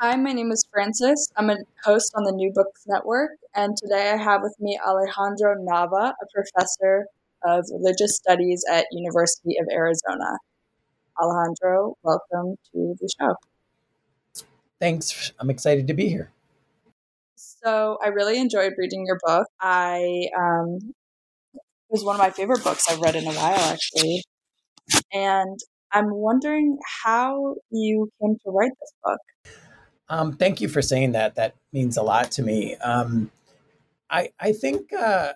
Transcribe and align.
Hi, 0.00 0.14
my 0.14 0.32
name 0.32 0.52
is 0.52 0.64
Francis. 0.72 1.28
I'm 1.36 1.50
a 1.50 1.56
host 1.82 2.12
on 2.14 2.22
the 2.22 2.30
New 2.30 2.52
Books 2.54 2.84
Network, 2.86 3.32
and 3.52 3.76
today 3.76 4.12
I 4.12 4.16
have 4.16 4.42
with 4.42 4.54
me 4.60 4.78
Alejandro 4.86 5.56
Nava, 5.56 6.12
a 6.12 6.26
professor 6.32 7.06
of 7.44 7.64
religious 7.72 8.14
studies 8.14 8.62
at 8.70 8.86
University 8.92 9.56
of 9.58 9.66
Arizona. 9.72 10.38
Alejandro, 11.20 11.96
welcome 12.04 12.54
to 12.72 12.94
the 13.00 13.08
show. 13.20 14.44
Thanks. 14.78 15.32
I'm 15.40 15.50
excited 15.50 15.88
to 15.88 15.94
be 15.94 16.08
here. 16.08 16.30
So, 17.34 17.98
I 18.00 18.06
really 18.06 18.38
enjoyed 18.38 18.74
reading 18.78 19.04
your 19.04 19.18
book. 19.24 19.48
I 19.60 20.28
um, 20.38 20.78
it 21.54 21.60
was 21.90 22.04
one 22.04 22.14
of 22.14 22.20
my 22.20 22.30
favorite 22.30 22.62
books 22.62 22.88
I've 22.88 23.00
read 23.00 23.16
in 23.16 23.24
a 23.24 23.32
while, 23.32 23.72
actually. 23.72 24.22
And 25.12 25.58
I'm 25.90 26.14
wondering 26.14 26.78
how 27.02 27.56
you 27.72 28.12
came 28.22 28.36
to 28.44 28.50
write 28.52 28.70
this 28.80 28.92
book. 29.02 29.18
Um, 30.10 30.32
thank 30.32 30.60
you 30.60 30.68
for 30.68 30.82
saying 30.82 31.12
that. 31.12 31.34
That 31.34 31.54
means 31.72 31.96
a 31.96 32.02
lot 32.02 32.30
to 32.32 32.42
me. 32.42 32.76
Um, 32.76 33.30
I 34.10 34.30
I 34.40 34.52
think 34.52 34.92
uh, 34.92 35.34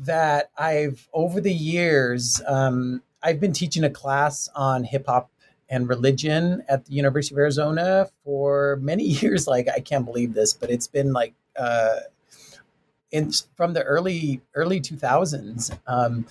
that 0.00 0.50
I've 0.56 1.08
over 1.12 1.40
the 1.40 1.52
years 1.52 2.40
um, 2.46 3.02
I've 3.22 3.40
been 3.40 3.52
teaching 3.52 3.84
a 3.84 3.90
class 3.90 4.48
on 4.54 4.84
hip 4.84 5.06
hop 5.06 5.30
and 5.68 5.88
religion 5.88 6.64
at 6.68 6.86
the 6.86 6.94
University 6.94 7.34
of 7.34 7.38
Arizona 7.38 8.08
for 8.24 8.78
many 8.80 9.04
years. 9.22 9.46
Like 9.46 9.68
I 9.68 9.80
can't 9.80 10.04
believe 10.04 10.34
this, 10.34 10.52
but 10.54 10.70
it's 10.70 10.86
been 10.86 11.12
like 11.12 11.34
uh, 11.56 12.00
in 13.12 13.30
from 13.56 13.74
the 13.74 13.82
early 13.82 14.40
early 14.54 14.80
two 14.80 14.96
thousands. 14.96 15.70
Um, 15.86 16.26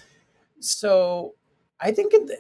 so 0.60 1.36
I 1.80 1.92
think 1.92 2.12
the, 2.12 2.38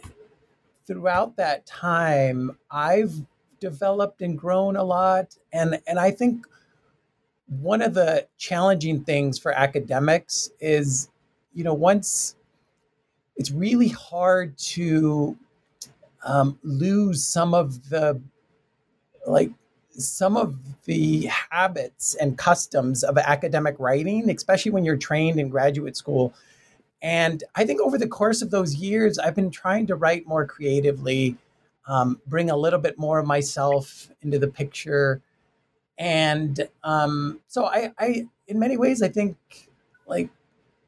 throughout 0.85 1.37
that 1.37 1.65
time 1.65 2.57
I've 2.71 3.13
developed 3.59 4.21
and 4.21 4.37
grown 4.37 4.75
a 4.75 4.83
lot. 4.83 5.35
And, 5.53 5.79
and 5.87 5.99
I 5.99 6.11
think 6.11 6.45
one 7.47 7.81
of 7.81 7.93
the 7.93 8.27
challenging 8.37 9.03
things 9.03 9.39
for 9.39 9.51
academics 9.51 10.51
is, 10.59 11.09
you 11.53 11.63
know, 11.63 11.73
once 11.73 12.35
it's 13.37 13.51
really 13.51 13.87
hard 13.87 14.57
to 14.57 15.37
um, 16.23 16.59
lose 16.63 17.23
some 17.23 17.53
of 17.53 17.89
the, 17.89 18.21
like, 19.25 19.51
some 19.91 20.37
of 20.37 20.55
the 20.85 21.29
habits 21.49 22.15
and 22.15 22.37
customs 22.37 23.03
of 23.03 23.17
academic 23.17 23.75
writing, 23.79 24.29
especially 24.29 24.71
when 24.71 24.85
you're 24.85 24.97
trained 24.97 25.39
in 25.39 25.49
graduate 25.49 25.97
school. 25.97 26.33
And 27.01 27.43
I 27.55 27.65
think 27.65 27.81
over 27.81 27.97
the 27.97 28.07
course 28.07 28.41
of 28.41 28.51
those 28.51 28.75
years, 28.75 29.17
I've 29.17 29.35
been 29.35 29.51
trying 29.51 29.87
to 29.87 29.95
write 29.95 30.27
more 30.27 30.45
creatively 30.45 31.37
um, 31.89 32.21
bring 32.27 32.51
a 32.51 32.55
little 32.55 32.79
bit 32.79 32.99
more 32.99 33.19
of 33.19 33.25
myself 33.25 34.11
into 34.21 34.37
the 34.37 34.47
picture. 34.47 35.21
And 35.97 36.69
um, 36.83 37.41
so 37.47 37.65
I, 37.65 37.91
I, 37.97 38.27
in 38.47 38.59
many 38.59 38.77
ways, 38.77 39.01
I 39.01 39.09
think 39.09 39.35
like 40.07 40.29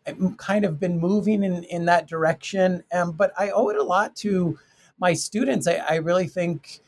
I've 0.06 0.38
kind 0.38 0.64
of 0.64 0.80
been 0.80 1.00
moving 1.00 1.44
in, 1.44 1.64
in 1.66 1.86
that 1.86 2.08
direction. 2.08 2.84
Um, 2.94 3.14
but 3.14 3.34
I 3.38 3.50
owe 3.50 3.70
it 3.70 3.78
a 3.78 3.84
lot 3.84 4.16
to 4.18 4.60
my 5.00 5.14
students. 5.14 5.68
I, 5.68 5.76
I 5.78 5.96
really 5.96 6.28
think 6.28 6.80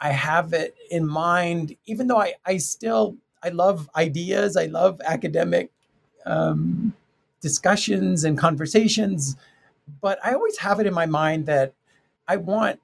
I 0.00 0.10
have 0.10 0.52
it 0.52 0.74
in 0.90 1.06
mind, 1.06 1.76
even 1.86 2.08
though 2.08 2.20
I, 2.20 2.34
I 2.44 2.56
still, 2.56 3.16
I 3.42 3.50
love 3.50 3.88
ideas. 3.94 4.56
I 4.56 4.66
love 4.66 5.00
academic 5.04 5.70
um, 6.26 6.92
discussions 7.40 8.24
and 8.24 8.36
conversations, 8.36 9.36
but 10.00 10.18
I 10.24 10.34
always 10.34 10.58
have 10.58 10.80
it 10.80 10.86
in 10.86 10.94
my 10.94 11.06
mind 11.06 11.46
that 11.46 11.72
I 12.26 12.36
want 12.36 12.80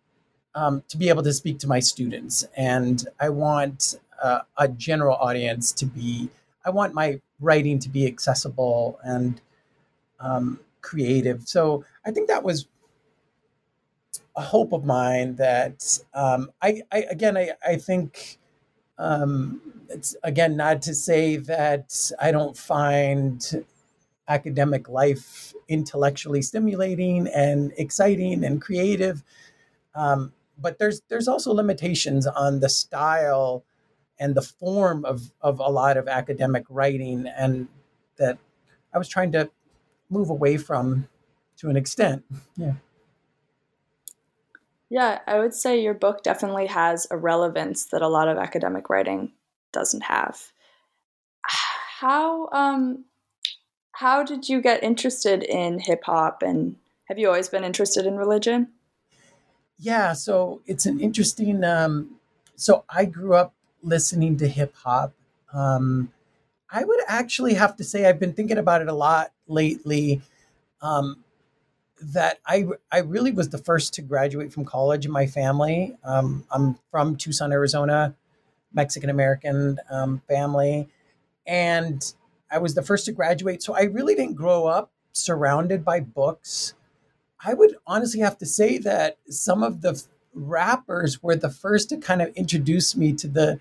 um, 0.55 0.83
to 0.89 0.97
be 0.97 1.09
able 1.09 1.23
to 1.23 1.33
speak 1.33 1.59
to 1.61 1.67
my 1.67 1.81
students, 1.81 2.47
and 2.57 3.07
I 3.21 3.29
want 3.31 3.99
uh, 4.23 4.41
a 4.59 4.69
general 4.69 5.17
audience 5.17 5.73
to 5.73 5.87
be. 5.87 6.29
I 6.65 6.71
want 6.71 6.95
my 6.95 7.21
writing 7.41 7.79
to 7.81 7.89
be 7.89 8.07
accessible 8.07 8.99
and 9.03 9.41
um, 10.21 10.61
creative. 10.81 11.49
So 11.49 11.85
I 12.07 12.11
think 12.11 12.29
that 12.29 12.43
was 12.43 12.67
a 14.37 14.43
hope 14.43 14.73
of 14.73 14.85
mine. 14.85 15.37
That 15.37 15.99
um, 16.15 16.51
I, 16.63 16.83
I, 16.93 16.99
again, 17.11 17.37
I, 17.37 17.51
I 17.67 17.77
think 17.77 18.39
um, 18.99 19.61
it's 19.89 20.15
again 20.23 20.57
not 20.57 20.83
to 20.83 20.95
say 20.95 21.37
that 21.37 22.11
I 22.21 22.31
don't 22.31 22.57
find 22.57 23.65
academic 24.29 24.89
life 24.89 25.53
intellectually 25.69 26.43
stimulating 26.43 27.27
and 27.29 27.73
exciting 27.77 28.45
and 28.45 28.63
creative. 28.63 29.23
Um, 29.95 30.33
but 30.59 30.79
there's 30.79 31.03
there's 31.09 31.29
also 31.29 31.53
limitations 31.53 32.27
on 32.27 32.61
the 32.61 32.69
style 32.69 33.65
and 34.19 34.35
the 34.35 34.43
form 34.43 35.05
of 35.05 35.33
of 35.41 35.59
a 35.61 35.71
lot 35.71 35.97
of 35.97 36.09
academic 36.09 36.65
writing 36.69 37.27
and 37.27 37.69
that 38.17 38.39
I 38.95 38.99
was 38.99 39.09
trying 39.09 39.33
to 39.33 39.51
move 40.11 40.31
away 40.31 40.57
from 40.57 41.09
to 41.59 41.69
an 41.69 41.77
extent. 41.77 42.25
Yeah. 42.57 42.75
Yeah, 44.91 45.21
I 45.27 45.39
would 45.39 45.55
say 45.55 45.81
your 45.81 45.95
book 45.95 46.23
definitely 46.23 46.67
has 46.67 47.07
a 47.11 47.17
relevance 47.17 47.87
that 47.87 48.03
a 48.03 48.09
lot 48.09 48.29
of 48.29 48.37
academic 48.37 48.91
writing 48.91 49.33
doesn't 49.73 50.03
have. 50.03 50.53
How 52.01 52.49
um 52.53 53.07
how 53.93 54.23
did 54.23 54.49
you 54.49 54.61
get 54.61 54.83
interested 54.83 55.43
in 55.43 55.79
hip 55.79 56.03
hop 56.05 56.43
and 56.43 56.77
have 57.07 57.19
you 57.19 57.29
always 57.29 57.49
been 57.49 57.65
interested 57.65 58.07
in 58.07 58.17
religion? 58.17 58.69
Yeah, 59.83 60.13
so 60.13 60.63
it's 60.65 60.87
an 60.87 61.01
interesting. 61.01 61.65
Um, 61.65 62.21
so 62.55 62.85
I 62.89 63.05
grew 63.05 63.35
up 63.35 63.53
listening 63.83 64.37
to 64.37 64.47
hip 64.47 64.77
hop. 64.77 65.13
Um, 65.53 66.13
I 66.71 66.85
would 66.85 67.01
actually 67.09 67.55
have 67.55 67.77
to 67.79 67.85
say 67.85 68.07
I've 68.07 68.21
been 68.21 68.33
thinking 68.33 68.59
about 68.59 68.81
it 68.81 68.87
a 68.89 68.93
lot 68.93 69.33
lately. 69.49 70.23
Um, 70.81 71.25
that 72.01 72.39
I 72.47 72.67
I 72.93 72.99
really 73.01 73.33
was 73.33 73.49
the 73.49 73.59
first 73.59 73.95
to 73.95 74.03
graduate 74.03 74.53
from 74.53 74.65
college 74.65 75.05
in 75.05 75.11
my 75.11 75.27
family. 75.27 75.97
Um, 76.05 76.45
I'm 76.53 76.79
from 76.93 77.17
Tucson, 77.17 77.53
Arizona, 77.53 78.15
Mexican 78.73 79.11
American 79.11 79.81
um, 79.91 80.23
family, 80.29 80.89
and 81.45 82.15
I 82.53 82.59
was 82.59 82.77
the 82.77 82.83
first 82.83 83.07
to 83.07 83.13
graduate. 83.13 83.65
So 83.65 83.75
I 83.75 83.83
really 83.83 84.15
didn't 84.15 84.35
grow 84.35 84.67
up 84.67 84.93
surrounded 85.13 85.85
by 85.85 85.99
books. 86.01 86.75
I 87.45 87.55
would 87.55 87.77
honestly 87.87 88.21
have 88.21 88.39
to 88.39 88.47
say 88.47 88.79
that 88.79 89.19
some 89.29 89.63
of 89.63 89.81
the 89.81 90.03
rappers 90.35 91.23
were 91.23 91.37
the 91.37 91.51
first 91.51 91.89
to 91.91 91.97
kind 91.97 92.23
of 92.23 92.35
introduce 92.35 92.97
me 92.97 93.13
to 93.15 93.29
the 93.29 93.61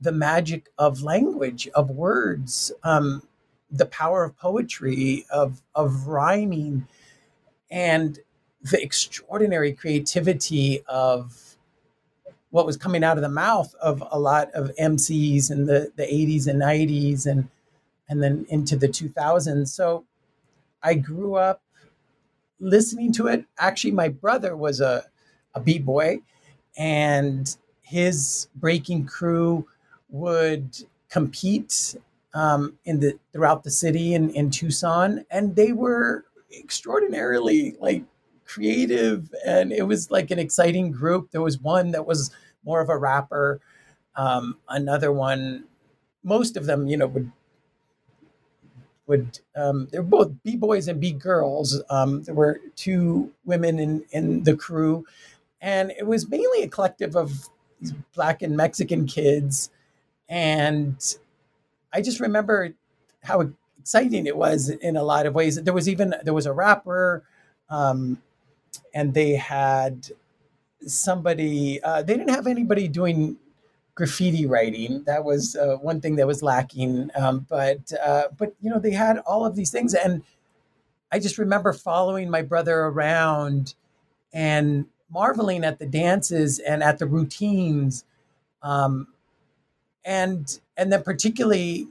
the 0.00 0.12
magic 0.12 0.68
of 0.76 1.02
language, 1.02 1.66
of 1.68 1.88
words, 1.88 2.70
um, 2.82 3.22
the 3.70 3.86
power 3.86 4.24
of 4.24 4.36
poetry, 4.36 5.24
of 5.30 5.62
of 5.74 6.06
rhyming, 6.06 6.86
and 7.70 8.18
the 8.62 8.82
extraordinary 8.82 9.72
creativity 9.72 10.82
of 10.86 11.56
what 12.50 12.66
was 12.66 12.76
coming 12.76 13.02
out 13.02 13.16
of 13.18 13.22
the 13.22 13.28
mouth 13.28 13.74
of 13.80 14.02
a 14.10 14.18
lot 14.18 14.50
of 14.52 14.70
MCs 14.80 15.50
in 15.50 15.66
the, 15.66 15.92
the 15.96 16.04
80s 16.04 16.46
and 16.46 16.62
90s 16.62 17.26
and 17.26 17.48
and 18.08 18.22
then 18.22 18.46
into 18.48 18.76
the 18.76 18.86
2000s. 18.86 19.68
So 19.68 20.04
I 20.82 20.94
grew 20.94 21.34
up 21.34 21.63
listening 22.64 23.12
to 23.12 23.28
it, 23.28 23.44
actually, 23.58 23.92
my 23.92 24.08
brother 24.08 24.56
was 24.56 24.80
a, 24.80 25.04
a 25.54 25.60
beat 25.60 25.84
boy, 25.84 26.20
and 26.76 27.56
his 27.82 28.48
breaking 28.56 29.06
crew 29.06 29.66
would 30.08 30.76
compete 31.10 31.96
um, 32.34 32.74
in 32.84 33.00
the 33.00 33.18
throughout 33.32 33.62
the 33.64 33.70
city 33.70 34.14
in, 34.14 34.30
in 34.30 34.50
Tucson, 34.50 35.24
and 35.30 35.54
they 35.54 35.72
were 35.72 36.24
extraordinarily 36.52 37.76
like 37.80 38.04
creative 38.46 39.34
and 39.46 39.72
it 39.72 39.82
was 39.82 40.10
like 40.10 40.30
an 40.30 40.38
exciting 40.38 40.90
group. 40.90 41.30
There 41.30 41.42
was 41.42 41.58
one 41.58 41.90
that 41.92 42.06
was 42.06 42.30
more 42.64 42.80
of 42.80 42.88
a 42.88 42.96
rapper, 42.96 43.60
um, 44.16 44.58
another 44.68 45.12
one, 45.12 45.64
most 46.22 46.56
of 46.56 46.66
them, 46.66 46.86
you 46.86 46.96
know, 46.96 47.06
would 47.06 47.30
would 49.06 49.38
um, 49.56 49.88
they're 49.90 50.02
both 50.02 50.32
b 50.42 50.56
boys 50.56 50.88
and 50.88 51.00
b 51.00 51.12
girls. 51.12 51.82
Um, 51.90 52.22
there 52.22 52.34
were 52.34 52.60
two 52.76 53.32
women 53.44 53.78
in 53.78 54.04
in 54.12 54.44
the 54.44 54.56
crew, 54.56 55.06
and 55.60 55.92
it 55.92 56.06
was 56.06 56.28
mainly 56.28 56.62
a 56.62 56.68
collective 56.68 57.16
of 57.16 57.48
black 58.14 58.42
and 58.42 58.56
Mexican 58.56 59.06
kids, 59.06 59.70
and 60.28 61.16
I 61.92 62.00
just 62.00 62.20
remember 62.20 62.74
how 63.22 63.50
exciting 63.80 64.26
it 64.26 64.36
was 64.36 64.70
in 64.70 64.96
a 64.96 65.02
lot 65.02 65.26
of 65.26 65.34
ways. 65.34 65.62
There 65.62 65.74
was 65.74 65.88
even 65.88 66.14
there 66.24 66.34
was 66.34 66.46
a 66.46 66.52
rapper, 66.52 67.24
um, 67.70 68.22
and 68.94 69.14
they 69.14 69.32
had 69.32 70.08
somebody. 70.86 71.82
Uh, 71.82 72.02
they 72.02 72.16
didn't 72.16 72.34
have 72.34 72.46
anybody 72.46 72.88
doing 72.88 73.36
graffiti 73.94 74.46
writing. 74.46 75.04
That 75.04 75.24
was 75.24 75.56
uh, 75.56 75.76
one 75.76 76.00
thing 76.00 76.16
that 76.16 76.26
was 76.26 76.42
lacking. 76.42 77.10
Um, 77.14 77.46
but 77.48 77.92
uh, 78.04 78.24
but 78.36 78.54
you 78.60 78.70
know 78.70 78.78
they 78.78 78.92
had 78.92 79.18
all 79.18 79.44
of 79.46 79.56
these 79.56 79.70
things, 79.70 79.94
and 79.94 80.22
I 81.12 81.18
just 81.18 81.38
remember 81.38 81.72
following 81.72 82.30
my 82.30 82.42
brother 82.42 82.80
around 82.80 83.74
and 84.32 84.86
marveling 85.10 85.64
at 85.64 85.78
the 85.78 85.86
dances 85.86 86.58
and 86.58 86.82
at 86.82 86.98
the 86.98 87.06
routines, 87.06 88.04
um, 88.62 89.08
and 90.04 90.58
and 90.76 90.92
then 90.92 91.02
particularly 91.02 91.88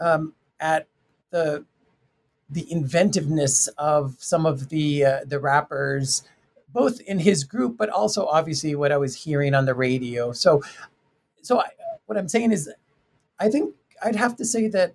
um, 0.00 0.34
at 0.60 0.86
the 1.30 1.64
the 2.50 2.70
inventiveness 2.72 3.68
of 3.78 4.16
some 4.18 4.46
of 4.46 4.68
the 4.68 5.04
uh, 5.04 5.20
the 5.26 5.38
rappers 5.38 6.22
both 6.70 7.00
in 7.00 7.18
his 7.18 7.44
group 7.44 7.76
but 7.76 7.88
also 7.88 8.26
obviously 8.26 8.74
what 8.74 8.92
i 8.92 8.96
was 8.96 9.24
hearing 9.24 9.54
on 9.54 9.66
the 9.66 9.74
radio 9.74 10.32
so 10.32 10.62
so 11.42 11.60
I, 11.60 11.68
what 12.06 12.18
I'm 12.18 12.28
saying 12.28 12.52
is, 12.52 12.70
I 13.38 13.48
think 13.48 13.74
I'd 14.02 14.16
have 14.16 14.36
to 14.36 14.44
say 14.44 14.68
that 14.68 14.94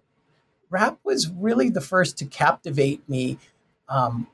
rap 0.70 1.00
was 1.04 1.30
really 1.30 1.70
the 1.70 1.82
first 1.82 2.18
to 2.18 2.26
captivate 2.26 3.08
me, 3.08 3.38
um, 3.88 4.28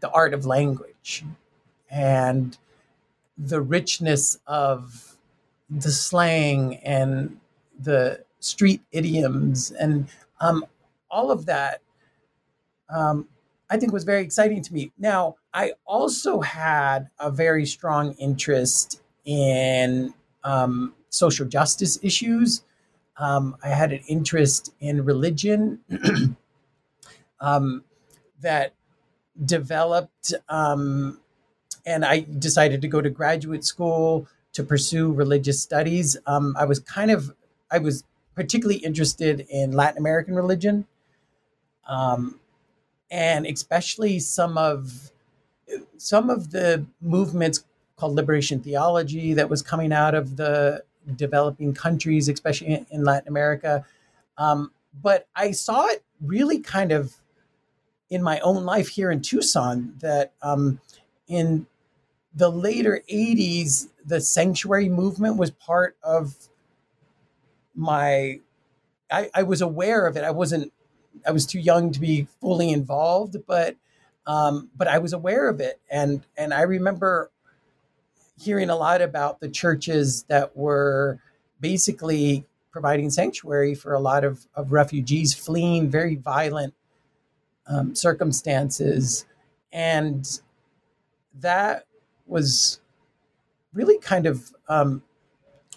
the 0.00 0.10
art 0.10 0.34
of 0.34 0.46
language, 0.46 1.24
and 1.90 2.56
the 3.36 3.60
richness 3.60 4.38
of 4.46 5.16
the 5.68 5.90
slang 5.90 6.76
and 6.76 7.38
the 7.78 8.24
street 8.40 8.82
idioms 8.92 9.70
and 9.70 10.08
um, 10.40 10.64
all 11.10 11.30
of 11.30 11.46
that. 11.46 11.80
Um, 12.88 13.28
I 13.70 13.78
think 13.78 13.92
was 13.92 14.04
very 14.04 14.22
exciting 14.22 14.62
to 14.62 14.74
me. 14.74 14.92
Now, 14.98 15.36
I 15.54 15.72
also 15.86 16.40
had 16.40 17.08
a 17.18 17.30
very 17.30 17.64
strong 17.64 18.12
interest 18.14 19.00
in 19.24 20.12
um, 20.44 20.94
social 21.12 21.46
justice 21.46 21.98
issues. 22.02 22.62
Um, 23.18 23.56
I 23.62 23.68
had 23.68 23.92
an 23.92 24.00
interest 24.08 24.72
in 24.80 25.04
religion 25.04 25.80
um, 27.40 27.84
that 28.40 28.72
developed, 29.44 30.32
um, 30.48 31.20
and 31.84 32.04
I 32.04 32.20
decided 32.20 32.80
to 32.82 32.88
go 32.88 33.00
to 33.00 33.10
graduate 33.10 33.64
school 33.64 34.26
to 34.54 34.62
pursue 34.62 35.12
religious 35.12 35.60
studies. 35.60 36.16
Um, 36.26 36.56
I 36.58 36.64
was 36.64 36.80
kind 36.80 37.10
of, 37.10 37.34
I 37.70 37.78
was 37.78 38.04
particularly 38.34 38.80
interested 38.80 39.46
in 39.50 39.72
Latin 39.72 39.98
American 39.98 40.34
religion, 40.34 40.86
um, 41.86 42.40
and 43.10 43.46
especially 43.46 44.18
some 44.18 44.56
of 44.56 45.10
some 45.96 46.28
of 46.28 46.50
the 46.50 46.84
movements 47.00 47.64
called 47.96 48.14
liberation 48.14 48.60
theology 48.60 49.34
that 49.34 49.48
was 49.48 49.62
coming 49.62 49.92
out 49.92 50.14
of 50.14 50.36
the 50.36 50.82
developing 51.16 51.74
countries, 51.74 52.28
especially 52.28 52.86
in, 52.90 53.04
Latin 53.04 53.28
America. 53.28 53.84
Um, 54.38 54.72
but 55.02 55.26
I 55.34 55.52
saw 55.52 55.86
it 55.86 56.04
really 56.20 56.60
kind 56.60 56.92
of 56.92 57.16
in 58.10 58.22
my 58.22 58.38
own 58.40 58.64
life 58.64 58.88
here 58.88 59.10
in 59.10 59.22
Tucson 59.22 59.94
that 60.00 60.32
um, 60.42 60.80
in 61.28 61.66
the 62.34 62.50
later 62.50 63.02
80s, 63.10 63.88
the 64.04 64.20
sanctuary 64.20 64.88
movement 64.88 65.36
was 65.36 65.50
part 65.50 65.96
of 66.02 66.48
my. 67.74 68.40
I, 69.10 69.30
I 69.34 69.42
was 69.42 69.60
aware 69.60 70.06
of 70.06 70.16
it. 70.16 70.24
I 70.24 70.30
wasn't. 70.30 70.72
I 71.26 71.30
was 71.30 71.46
too 71.46 71.58
young 71.58 71.92
to 71.92 72.00
be 72.00 72.26
fully 72.40 72.70
involved, 72.70 73.36
but 73.46 73.76
um, 74.26 74.70
but 74.76 74.88
I 74.88 74.98
was 74.98 75.12
aware 75.12 75.48
of 75.48 75.60
it, 75.60 75.80
and 75.90 76.24
and 76.36 76.54
I 76.54 76.62
remember 76.62 77.31
hearing 78.42 78.70
a 78.70 78.76
lot 78.76 79.00
about 79.00 79.40
the 79.40 79.48
churches 79.48 80.24
that 80.24 80.56
were 80.56 81.18
basically 81.60 82.44
providing 82.72 83.10
sanctuary 83.10 83.74
for 83.74 83.94
a 83.94 84.00
lot 84.00 84.24
of, 84.24 84.46
of 84.54 84.72
refugees 84.72 85.32
fleeing 85.34 85.88
very 85.88 86.16
violent 86.16 86.74
um, 87.66 87.94
circumstances. 87.94 89.26
And 89.72 90.40
that 91.38 91.86
was 92.26 92.80
really 93.72 93.98
kind 93.98 94.26
of 94.26 94.52
um, 94.68 95.02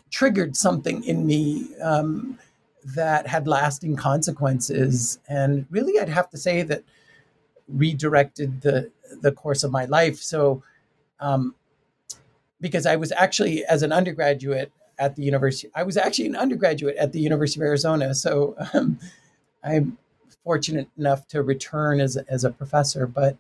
triggered 0.10 0.56
something 0.56 1.04
in 1.04 1.28
me 1.28 1.68
um, 1.82 2.40
that 2.84 3.28
had 3.28 3.48
lasting 3.48 3.96
consequences. 3.96 5.20
And 5.28 5.66
really, 5.70 6.00
I'd 6.00 6.10
have 6.10 6.30
to 6.32 6.38
say 6.38 6.64
that 6.64 6.84
redirected 7.68 8.62
the, 8.62 8.92
the 9.22 9.32
course 9.32 9.64
of 9.64 9.72
my 9.72 9.86
life. 9.86 10.18
So, 10.18 10.64
um, 11.20 11.56
because 12.62 12.86
I 12.86 12.96
was 12.96 13.12
actually, 13.12 13.66
as 13.66 13.84
an 13.84 13.92
undergraduate 13.92 14.72
at 14.98 15.16
the 15.16 15.24
university, 15.24 15.72
I 15.76 15.84
was 15.84 15.98
actually 15.98 16.28
an 16.28 16.36
undergraduate 16.36 16.96
at 16.98 17.12
the 17.12 17.20
University 17.20 17.60
of 17.60 17.66
Arizona. 17.66 18.16
So 18.16 18.56
um, 18.74 19.00
I'm 19.64 19.98
fortunate 20.44 20.88
enough 20.98 21.28
to 21.30 21.44
return 21.44 22.00
as, 22.00 22.18
as 22.18 22.44
a 22.44 22.52
professor. 22.52 23.08
But, 23.08 23.38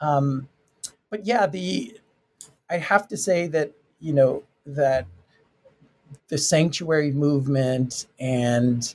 um, 0.00 0.48
but 1.10 1.24
yeah, 1.24 1.46
the, 1.46 1.98
I 2.68 2.78
have 2.78 3.08
to 3.08 3.16
say 3.16 3.46
that, 3.48 3.72
you 4.00 4.12
know, 4.12 4.42
that 4.66 5.06
the 6.28 6.38
sanctuary 6.38 7.12
movement 7.12 8.06
and 8.18 8.94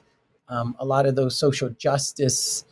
um, 0.50 0.76
a 0.80 0.86
lot 0.86 1.06
of 1.06 1.16
those 1.16 1.38
social 1.38 1.70
justice 1.70 2.66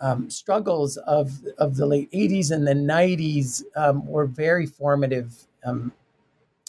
um, 0.00 0.30
struggles 0.30 0.96
of 0.96 1.44
of 1.58 1.76
the 1.76 1.84
late 1.86 2.10
80s 2.10 2.50
and 2.50 2.66
the 2.66 2.72
90s 2.72 3.62
um, 3.76 4.06
were 4.06 4.24
very 4.24 4.66
formative 4.66 5.46
um, 5.64 5.92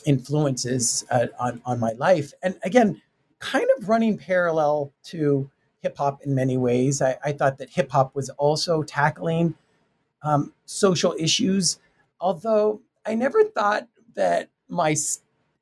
influences 0.06 1.06
uh, 1.12 1.28
on 1.40 1.62
on 1.66 1.80
my 1.80 1.92
life. 1.94 2.34
And 2.44 2.58
again, 2.64 3.02
kind 3.40 3.68
of 3.78 3.90
running 3.90 4.18
parallel 4.18 4.94
to 5.06 5.50
hip 5.82 5.98
hop 5.98 6.22
in 6.24 6.36
many 6.36 6.58
ways. 6.58 7.02
I, 7.02 7.18
I 7.24 7.32
thought 7.32 7.58
that 7.58 7.72
hip 7.72 7.92
hop 7.92 8.16
was 8.16 8.30
also 8.32 8.84
tackling 8.84 9.56
um, 10.22 10.54
social 10.66 11.16
issues, 11.20 11.80
although 12.20 12.82
I 13.06 13.16
never 13.16 13.44
thought 13.44 13.88
that 14.14 14.50
my 14.70 14.96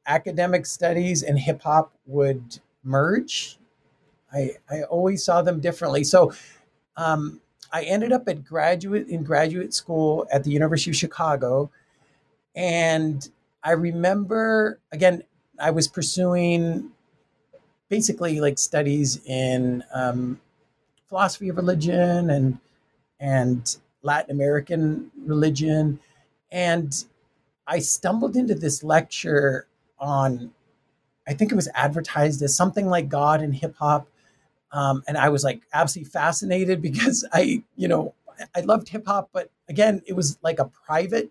academic 0.06 0.66
studies 0.66 1.24
and 1.24 1.40
hip 1.40 1.62
hop 1.62 1.94
would 2.06 2.60
merge. 2.84 3.58
I, 4.34 4.52
I 4.70 4.84
always 4.84 5.24
saw 5.24 5.42
them 5.42 5.60
differently. 5.60 6.04
So 6.04 6.34
um, 6.98 7.42
I 7.72 7.84
ended 7.84 8.12
up 8.12 8.28
at 8.28 8.44
graduate 8.44 9.08
in 9.08 9.24
graduate 9.24 9.74
school 9.74 10.28
at 10.32 10.44
the 10.44 10.52
University 10.52 10.92
of 10.92 10.98
Chicago, 10.98 11.72
and 12.56 13.30
I 13.64 13.72
remember 13.72 14.80
again, 14.92 15.24
I 15.60 15.72
was 15.72 15.88
pursuing 15.88 16.92
basically 17.90 18.40
like 18.40 18.58
studies 18.58 19.20
in 19.26 19.84
um, 19.94 20.40
philosophy 21.08 21.50
of 21.50 21.58
religion 21.58 22.30
and 22.30 22.60
and 23.20 23.78
Latin 24.02 24.32
American 24.32 25.12
religion, 25.18 26.00
and 26.52 27.04
I 27.68 27.80
stumbled 27.80 28.38
into 28.38 28.56
this 28.56 28.82
lecture 28.84 29.68
on, 30.00 30.52
I 31.28 31.34
think 31.34 31.52
it 31.52 31.56
was 31.56 31.68
advertised 31.76 32.42
as 32.42 32.56
something 32.56 32.88
like 32.88 33.10
God 33.10 33.42
and 33.42 33.54
hip 33.54 33.76
hop, 33.78 34.08
um, 34.72 35.04
and 35.08 35.18
I 35.18 35.30
was 35.30 35.44
like 35.44 35.62
absolutely 35.74 36.10
fascinated 36.12 36.82
because 36.90 37.28
I, 37.34 37.64
you 37.76 37.90
know, 37.90 38.14
I 38.56 38.62
loved 38.62 38.88
hip 38.88 39.06
hop, 39.06 39.30
but 39.34 39.52
again, 39.68 40.02
it 40.08 40.14
was 40.14 40.40
like 40.42 40.60
a 40.60 40.66
private 40.66 41.30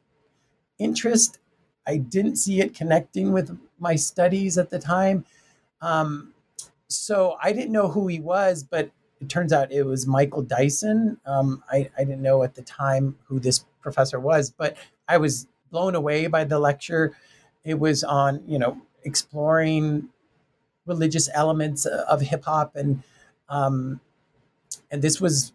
interest 0.79 1.39
I 1.89 1.97
didn't 1.97 2.37
see 2.37 2.61
it 2.61 2.75
connecting 2.75 3.33
with 3.33 3.59
my 3.81 3.97
studies 3.97 4.59
at 4.59 4.69
the 4.69 4.79
time. 4.79 5.25
Um, 5.81 6.35
so 6.87 7.39
I 7.43 7.53
didn't 7.53 7.73
know 7.73 7.89
who 7.89 8.07
he 8.09 8.21
was, 8.21 8.63
but 8.63 8.91
it 9.21 9.29
turns 9.29 9.53
out 9.53 9.73
it 9.73 9.85
was 9.85 10.07
Michael 10.07 10.43
Dyson. 10.43 11.19
Um, 11.25 11.65
I, 11.73 11.91
I 11.97 12.05
didn't 12.05 12.23
know 12.23 12.43
at 12.43 12.55
the 12.55 12.63
time 12.63 13.17
who 13.25 13.41
this 13.41 13.65
professor 13.81 14.21
was, 14.21 14.51
but 14.51 14.77
I 15.09 15.17
was 15.17 15.49
blown 15.71 15.95
away 15.95 16.27
by 16.27 16.45
the 16.45 16.59
lecture. 16.59 17.17
It 17.65 17.79
was 17.79 18.05
on, 18.05 18.43
you 18.47 18.59
know, 18.59 18.81
exploring 19.05 20.11
religious 20.85 21.29
elements 21.33 21.87
of 21.87 22.21
hip 22.21 22.45
hop 22.45 22.77
and 22.77 23.03
um, 23.49 24.01
and 24.91 25.01
this 25.01 25.21
was 25.21 25.53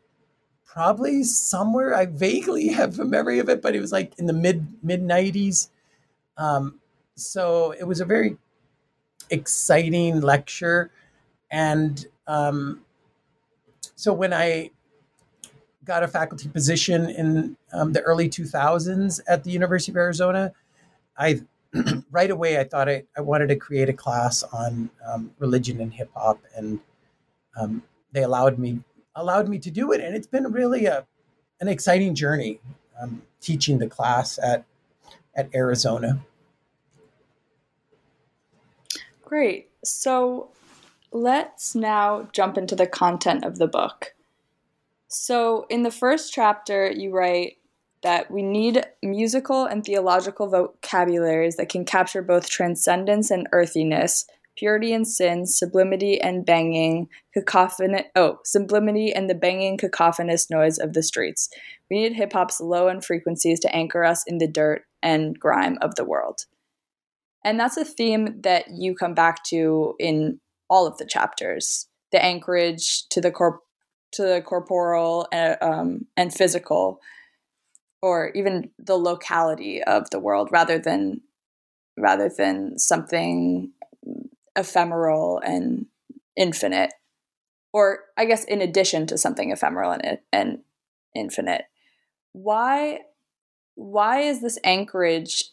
probably 0.73 1.21
somewhere 1.23 1.95
I 1.95 2.07
vaguely 2.07 2.67
have 2.79 2.99
a 2.99 3.05
memory 3.05 3.39
of 3.39 3.47
it, 3.47 3.61
but 3.61 3.75
it 3.75 3.79
was 3.79 3.91
like 3.91 4.17
in 4.17 4.25
the 4.25 4.33
mid 4.33 4.65
mid 4.81 5.01
nineties. 5.01 5.69
Um, 6.37 6.79
so 7.15 7.71
it 7.71 7.83
was 7.83 8.01
a 8.01 8.05
very 8.05 8.37
exciting 9.29 10.21
lecture, 10.21 10.89
and 11.51 12.05
um, 12.27 12.81
so 13.95 14.13
when 14.13 14.33
I 14.33 14.71
got 15.85 16.01
a 16.01 16.07
faculty 16.07 16.49
position 16.49 17.09
in 17.09 17.57
um, 17.73 17.91
the 17.91 18.01
early 18.01 18.29
2000s 18.29 19.19
at 19.27 19.43
the 19.43 19.51
University 19.51 19.91
of 19.91 19.97
Arizona, 19.97 20.53
I 21.17 21.41
right 22.11 22.31
away 22.31 22.59
I 22.59 22.63
thought 22.63 22.89
I, 22.89 23.03
I 23.15 23.21
wanted 23.21 23.47
to 23.49 23.57
create 23.57 23.89
a 23.89 23.93
class 23.93 24.43
on 24.43 24.89
um, 25.05 25.31
religion 25.37 25.79
and 25.81 25.93
hip 25.93 26.09
hop, 26.15 26.39
and 26.55 26.79
um, 27.59 27.83
they 28.11 28.23
allowed 28.23 28.57
me 28.57 28.81
allowed 29.15 29.47
me 29.47 29.59
to 29.59 29.71
do 29.71 29.91
it, 29.91 30.01
and 30.01 30.15
it's 30.15 30.27
been 30.27 30.51
really 30.51 30.85
a 30.85 31.05
an 31.61 31.67
exciting 31.67 32.13
journey 32.15 32.59
um, 33.01 33.21
teaching 33.41 33.79
the 33.79 33.87
class 33.87 34.39
at 34.39 34.65
at 35.35 35.53
Arizona. 35.55 36.19
Great. 39.23 39.69
So 39.83 40.49
let's 41.11 41.75
now 41.75 42.27
jump 42.33 42.57
into 42.57 42.75
the 42.75 42.87
content 42.87 43.45
of 43.45 43.57
the 43.57 43.67
book. 43.67 44.13
So, 45.07 45.67
in 45.69 45.83
the 45.83 45.91
first 45.91 46.33
chapter, 46.33 46.91
you 46.91 47.11
write 47.11 47.57
that 48.01 48.31
we 48.31 48.41
need 48.41 48.83
musical 49.01 49.65
and 49.65 49.85
theological 49.85 50.47
vocabularies 50.47 51.55
that 51.55 51.69
can 51.69 51.85
capture 51.85 52.21
both 52.21 52.49
transcendence 52.49 53.31
and 53.31 53.47
earthiness, 53.51 54.25
purity 54.57 54.93
and 54.93 55.07
sin, 55.07 55.45
sublimity 55.45 56.19
and 56.21 56.45
banging, 56.45 57.07
cacophonous, 57.33 58.03
oh, 58.15 58.39
sublimity 58.45 59.11
and 59.11 59.29
the 59.29 59.35
banging 59.35 59.77
cacophonous 59.77 60.49
noise 60.49 60.77
of 60.77 60.93
the 60.93 61.03
streets. 61.03 61.49
We 61.89 62.01
need 62.01 62.13
hip 62.13 62.33
hop's 62.33 62.61
low 62.61 62.87
end 62.87 63.05
frequencies 63.05 63.59
to 63.61 63.75
anchor 63.75 64.03
us 64.03 64.23
in 64.27 64.37
the 64.37 64.47
dirt 64.47 64.83
and 65.01 65.37
grime 65.39 65.77
of 65.81 65.95
the 65.95 66.05
world. 66.05 66.45
And 67.43 67.59
that's 67.59 67.77
a 67.77 67.85
theme 67.85 68.41
that 68.41 68.65
you 68.69 68.95
come 68.95 69.13
back 69.13 69.43
to 69.45 69.95
in 69.99 70.39
all 70.69 70.87
of 70.87 70.97
the 70.97 71.05
chapters 71.05 71.87
the 72.11 72.23
anchorage 72.23 73.07
to 73.09 73.19
the 73.19 73.31
corp 73.31 73.61
to 74.13 74.21
the 74.21 74.41
corporal 74.41 75.27
and, 75.31 75.57
um, 75.61 76.05
and 76.15 76.31
physical 76.31 76.99
or 78.01 78.31
even 78.35 78.69
the 78.77 78.95
locality 78.95 79.83
of 79.83 80.09
the 80.11 80.19
world 80.19 80.49
rather 80.51 80.77
than 80.77 81.19
rather 81.97 82.29
than 82.29 82.77
something 82.77 83.71
ephemeral 84.55 85.39
and 85.43 85.87
infinite 86.37 86.93
or 87.71 87.99
i 88.17 88.25
guess 88.25 88.43
in 88.43 88.61
addition 88.61 89.07
to 89.07 89.17
something 89.17 89.51
ephemeral 89.51 89.91
and, 89.91 90.19
and 90.31 90.59
infinite. 91.15 91.65
Why 92.31 92.99
why 93.75 94.19
is 94.19 94.41
this 94.41 94.59
anchorage 94.63 95.45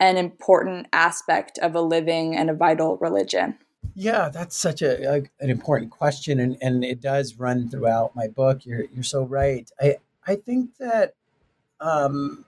an 0.00 0.16
important 0.16 0.86
aspect 0.92 1.58
of 1.58 1.74
a 1.74 1.80
living 1.80 2.36
and 2.36 2.50
a 2.50 2.54
vital 2.54 2.96
religion? 2.98 3.58
Yeah 3.94 4.28
that's 4.28 4.56
such 4.56 4.82
a, 4.82 5.10
a, 5.10 5.16
an 5.40 5.50
important 5.50 5.90
question 5.90 6.40
and, 6.40 6.56
and 6.60 6.84
it 6.84 7.00
does 7.00 7.38
run 7.38 7.68
throughout 7.68 8.14
my 8.14 8.28
book. 8.28 8.64
You're, 8.66 8.84
you're 8.94 9.04
so 9.04 9.24
right. 9.24 9.70
I 9.80 9.96
i 10.26 10.34
think 10.34 10.76
that 10.78 11.14
um, 11.80 12.44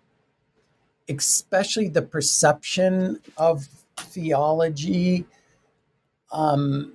especially 1.09 1.88
the 1.88 2.03
perception 2.03 3.21
of 3.37 3.69
theology. 3.97 5.27
Um, 6.32 6.94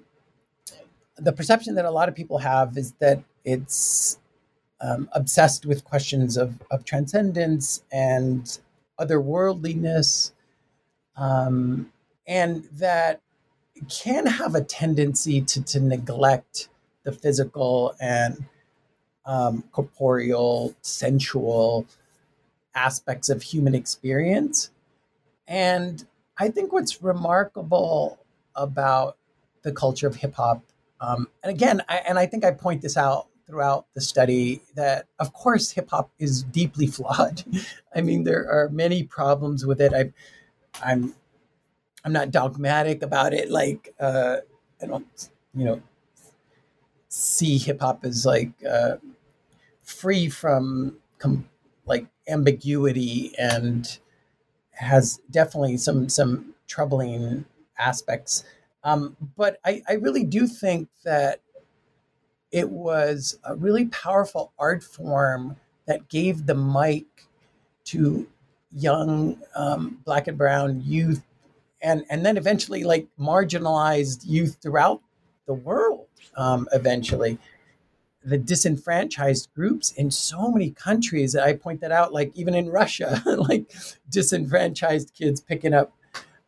the 1.17 1.31
perception 1.31 1.75
that 1.75 1.85
a 1.85 1.91
lot 1.91 2.09
of 2.09 2.15
people 2.15 2.39
have 2.39 2.77
is 2.77 2.93
that 2.93 3.23
it's 3.45 4.19
um, 4.81 5.09
obsessed 5.13 5.65
with 5.65 5.83
questions 5.83 6.37
of, 6.37 6.61
of 6.71 6.83
transcendence 6.83 7.83
and 7.91 8.59
otherworldliness, 8.99 10.31
um, 11.15 11.91
and 12.27 12.63
that 12.73 13.21
can 13.89 14.25
have 14.25 14.55
a 14.55 14.61
tendency 14.61 15.41
to, 15.41 15.61
to 15.63 15.79
neglect 15.79 16.69
the 17.03 17.11
physical 17.11 17.95
and 17.99 18.45
um, 19.25 19.63
corporeal, 19.71 20.75
sensual, 20.81 21.85
aspects 22.75 23.29
of 23.29 23.41
human 23.41 23.75
experience. 23.75 24.71
And 25.47 26.05
I 26.37 26.49
think 26.49 26.73
what's 26.73 27.03
remarkable 27.03 28.19
about 28.55 29.17
the 29.63 29.72
culture 29.72 30.08
of 30.08 30.15
hip 30.15 30.36
hop, 30.36 30.63
um, 31.00 31.27
and 31.43 31.51
again, 31.53 31.82
I, 31.89 31.98
and 31.98 32.17
I 32.17 32.25
think 32.25 32.46
I 32.46 32.51
point 32.51 32.82
this 32.82 32.96
out 32.96 33.27
throughout 33.46 33.88
the 33.93 34.01
study 34.01 34.62
that, 34.75 35.08
of 35.20 35.34
course, 35.34 35.72
hip 35.72 35.89
hop 35.89 36.12
is 36.17 36.43
deeply 36.43 36.88
flawed. 36.98 37.43
I 37.93 38.01
mean, 38.01 38.24
there 38.24 38.50
are 38.50 38.70
many 38.70 39.03
problems 39.03 39.65
with 39.65 39.82
it. 39.82 39.93
I, 39.93 40.13
I'm, 40.84 41.13
I'm 42.05 42.13
not 42.13 42.32
dogmatic 42.32 43.01
about 43.01 43.34
it. 43.34 43.50
Like, 43.51 43.93
uh, 44.00 44.38
I 44.82 44.86
don't, 44.86 45.29
you 45.53 45.65
know, 45.65 45.82
see 47.10 47.58
hip 47.58 47.82
hop 47.82 48.03
as 48.03 48.25
like 48.25 48.51
uh, 48.67 48.96
free 49.84 50.29
from 50.29 50.98
com- 51.20 51.50
like 51.86 52.08
ambiguity 52.27 53.34
and 53.38 54.00
has 54.72 55.22
definitely 55.29 55.77
some 55.77 56.10
some 56.10 56.55
troubling 56.67 57.46
aspects. 57.77 58.43
Um, 58.83 59.15
but 59.37 59.59
I, 59.65 59.81
I 59.87 59.93
really 59.93 60.23
do 60.23 60.47
think 60.47 60.89
that 61.03 61.41
it 62.51 62.69
was 62.69 63.39
a 63.43 63.55
really 63.55 63.85
powerful 63.85 64.53
art 64.59 64.83
form 64.83 65.55
that 65.87 66.09
gave 66.09 66.45
the 66.45 66.55
mic 66.55 67.05
to 67.85 68.27
young 68.71 69.37
um, 69.55 69.99
black 70.05 70.27
and 70.27 70.37
brown 70.37 70.81
youth 70.83 71.23
and 71.81 72.03
and 72.09 72.25
then 72.25 72.37
eventually 72.37 72.83
like 72.83 73.07
marginalized 73.19 74.21
youth 74.25 74.57
throughout 74.61 75.01
the 75.45 75.53
world 75.53 76.07
um, 76.37 76.67
eventually 76.73 77.37
the 78.25 78.37
disenfranchised 78.37 79.49
groups 79.53 79.91
in 79.91 80.09
so 80.09 80.49
many 80.49 80.71
countries. 80.71 81.35
I 81.35 81.53
point 81.53 81.81
that 81.81 81.91
out, 81.91 82.13
like 82.13 82.31
even 82.35 82.53
in 82.55 82.69
Russia, 82.69 83.21
like 83.25 83.71
disenfranchised 84.09 85.13
kids 85.13 85.41
picking 85.41 85.73
up 85.73 85.93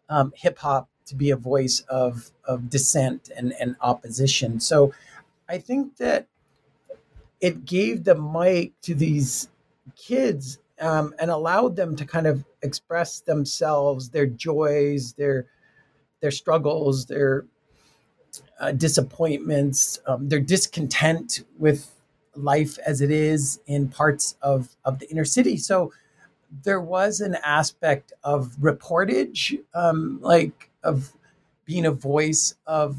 um, 0.10 0.32
hip 0.36 0.58
hop 0.60 0.90
to 1.06 1.16
be 1.16 1.32
a 1.32 1.36
voice 1.36 1.82
of, 1.90 2.32
of 2.46 2.70
dissent 2.70 3.30
and, 3.36 3.54
and 3.60 3.76
opposition. 3.82 4.60
So 4.60 4.94
I 5.48 5.58
think 5.58 5.98
that 5.98 6.28
it 7.42 7.66
gave 7.66 8.04
the 8.04 8.16
mic 8.16 8.80
to 8.82 8.96
these 8.96 9.50
kids 9.96 10.60
um, 10.80 11.14
and 11.20 11.30
allowed 11.32 11.76
them 11.76 11.96
to 11.96 12.06
kind 12.06 12.28
of 12.28 12.44
express 12.62 13.20
themselves, 13.20 14.10
their 14.10 14.26
joys, 14.26 15.14
their 15.14 15.46
their 16.22 16.32
struggles, 16.32 17.06
their 17.06 17.46
uh, 18.60 18.72
disappointments, 18.72 20.00
um, 20.08 20.28
their 20.28 20.40
discontent 20.40 21.44
with 21.60 21.92
life 22.36 22.80
as 22.86 23.02
it 23.02 23.12
is 23.12 23.60
in 23.68 23.88
parts 23.88 24.36
of, 24.42 24.76
of 24.86 25.00
the 25.00 25.10
inner 25.12 25.26
city. 25.26 25.58
So 25.58 25.94
there 26.64 26.82
was 26.82 27.22
an 27.22 27.36
aspect 27.44 28.14
of 28.24 28.56
reportage, 28.60 29.60
um, 29.74 30.20
like 30.22 30.70
of 30.86 31.14
being 31.66 31.86
a 31.86 31.92
voice 31.92 32.56
of 32.66 32.98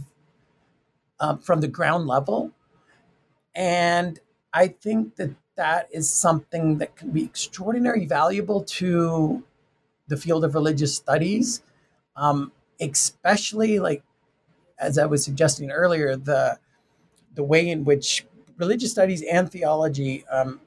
um, 1.21 1.39
from 1.39 1.61
the 1.61 1.69
ground 1.69 2.07
level. 2.07 2.53
And 3.55 4.19
I 4.53 4.69
think 4.69 5.17
that 5.17 5.31
that 5.57 5.89
is 5.91 6.11
something 6.11 6.79
that 6.79 6.97
can 6.97 7.11
be 7.11 7.25
extraordinarily 7.25 8.05
valuable 8.05 8.63
to 8.65 9.43
the 10.09 10.17
field 10.17 10.45
of 10.45 10.55
religious 10.55 10.95
studies, 10.95 11.63
um, 12.17 12.53
especially 12.81 13.79
like 13.79 14.03
as 14.79 14.99
I 14.99 15.07
was 15.07 15.25
suggesting 15.25 15.71
earlier, 15.71 16.17
the 16.17 16.59
the 17.35 17.43
way 17.43 17.69
in 17.69 17.85
which 17.85 18.27
religious 18.59 18.91
studies 18.91 19.23
and 19.23 19.51
theology 19.51 20.27
um, 20.29 20.61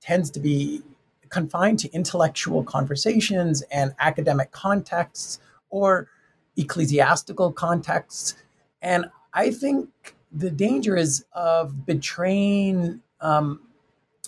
tends 0.00 0.30
to 0.30 0.40
be 0.40 0.82
confined 1.28 1.78
to 1.80 1.92
intellectual 1.92 2.62
conversations 2.62 3.62
and 3.70 3.94
academic 3.98 4.52
contexts 4.52 5.38
or 5.70 6.08
ecclesiastical 6.56 7.52
contexts, 7.52 8.34
and 8.80 9.06
I 9.32 9.50
think 9.50 9.88
the 10.30 10.50
danger 10.50 10.96
is 10.96 11.24
of 11.32 11.86
betraying 11.86 13.00
um, 13.20 13.60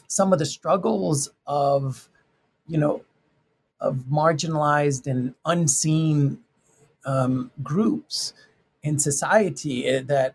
some 0.07 0.33
of 0.33 0.39
the 0.39 0.47
struggles 0.47 1.31
of, 1.47 2.09
you 2.67 2.79
know, 2.79 3.03
of 3.81 4.05
marginalized 4.11 5.07
and 5.07 5.35
unseen 5.45 6.39
um, 7.05 7.51
groups 7.63 8.33
in 8.83 8.99
society 8.99 9.87
eh, 9.87 10.03
that 10.07 10.35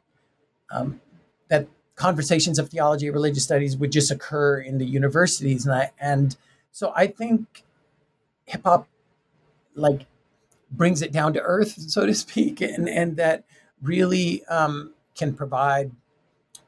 um, 0.71 1.01
that 1.49 1.67
conversations 1.95 2.59
of 2.59 2.69
theology 2.69 3.09
or 3.09 3.13
religious 3.13 3.43
studies 3.43 3.75
would 3.77 3.91
just 3.91 4.11
occur 4.11 4.59
in 4.59 4.77
the 4.77 4.85
universities. 4.85 5.65
And 5.65 5.75
I, 5.75 5.91
and 5.99 6.35
so 6.71 6.93
I 6.95 7.07
think 7.07 7.63
hip 8.45 8.61
hop 8.63 8.87
like 9.75 10.05
brings 10.71 11.01
it 11.01 11.11
down 11.11 11.33
to 11.33 11.41
earth 11.41 11.75
so 11.89 12.05
to 12.05 12.13
speak 12.13 12.61
and 12.61 12.87
and 12.87 13.17
that 13.17 13.43
really 13.81 14.43
um, 14.45 14.93
can 15.15 15.33
provide 15.33 15.91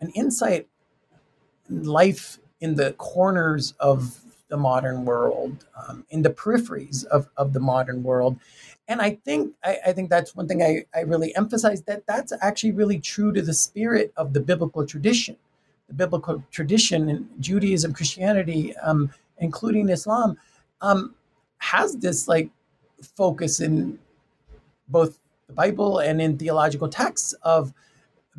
an 0.01 0.09
insight 0.11 0.67
life 1.69 2.39
in 2.59 2.75
the 2.75 2.93
corners 2.93 3.73
of 3.79 4.19
the 4.49 4.57
modern 4.57 5.03
world, 5.05 5.65
um, 5.87 6.05
in 6.11 6.21
the 6.21 6.29
peripheries 6.29 7.05
of, 7.05 7.27
of 7.37 7.53
the 7.53 7.59
modern 7.59 8.03
world. 8.03 8.37
And 8.87 9.01
I 9.01 9.15
think 9.25 9.53
I, 9.63 9.79
I 9.87 9.93
think 9.93 10.09
that's 10.09 10.35
one 10.35 10.47
thing 10.47 10.61
I, 10.61 10.85
I 10.93 11.01
really 11.01 11.35
emphasize 11.35 11.81
that 11.83 12.05
that's 12.05 12.33
actually 12.41 12.73
really 12.73 12.99
true 12.99 13.31
to 13.33 13.41
the 13.41 13.53
spirit 13.53 14.13
of 14.15 14.33
the 14.33 14.41
biblical 14.41 14.85
tradition. 14.85 15.37
The 15.87 15.95
biblical 15.95 16.43
tradition 16.51 17.09
in 17.09 17.29
Judaism, 17.39 17.93
Christianity, 17.93 18.75
um, 18.77 19.11
including 19.39 19.89
Islam, 19.89 20.37
um, 20.81 21.15
has 21.57 21.97
this 21.97 22.27
like 22.27 22.49
focus 23.03 23.59
in 23.59 23.99
both 24.87 25.19
the 25.47 25.53
Bible 25.53 25.99
and 25.99 26.21
in 26.21 26.37
theological 26.37 26.87
texts 26.87 27.33
of 27.43 27.73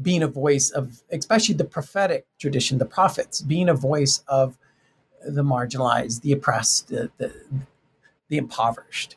being 0.01 0.23
a 0.23 0.29
voice 0.29 0.71
of, 0.71 1.03
especially 1.13 1.55
the 1.55 1.65
prophetic 1.65 2.27
tradition, 2.39 2.79
the 2.79 2.85
prophets, 2.85 3.41
being 3.41 3.69
a 3.69 3.75
voice 3.75 4.23
of 4.29 4.59
the 5.27 5.43
marginalized, 5.43 6.23
the 6.23 6.33
oppressed, 6.33 6.89
the, 6.89 7.11
the, 7.19 7.33
the 8.29 8.37
impoverished. 8.37 9.17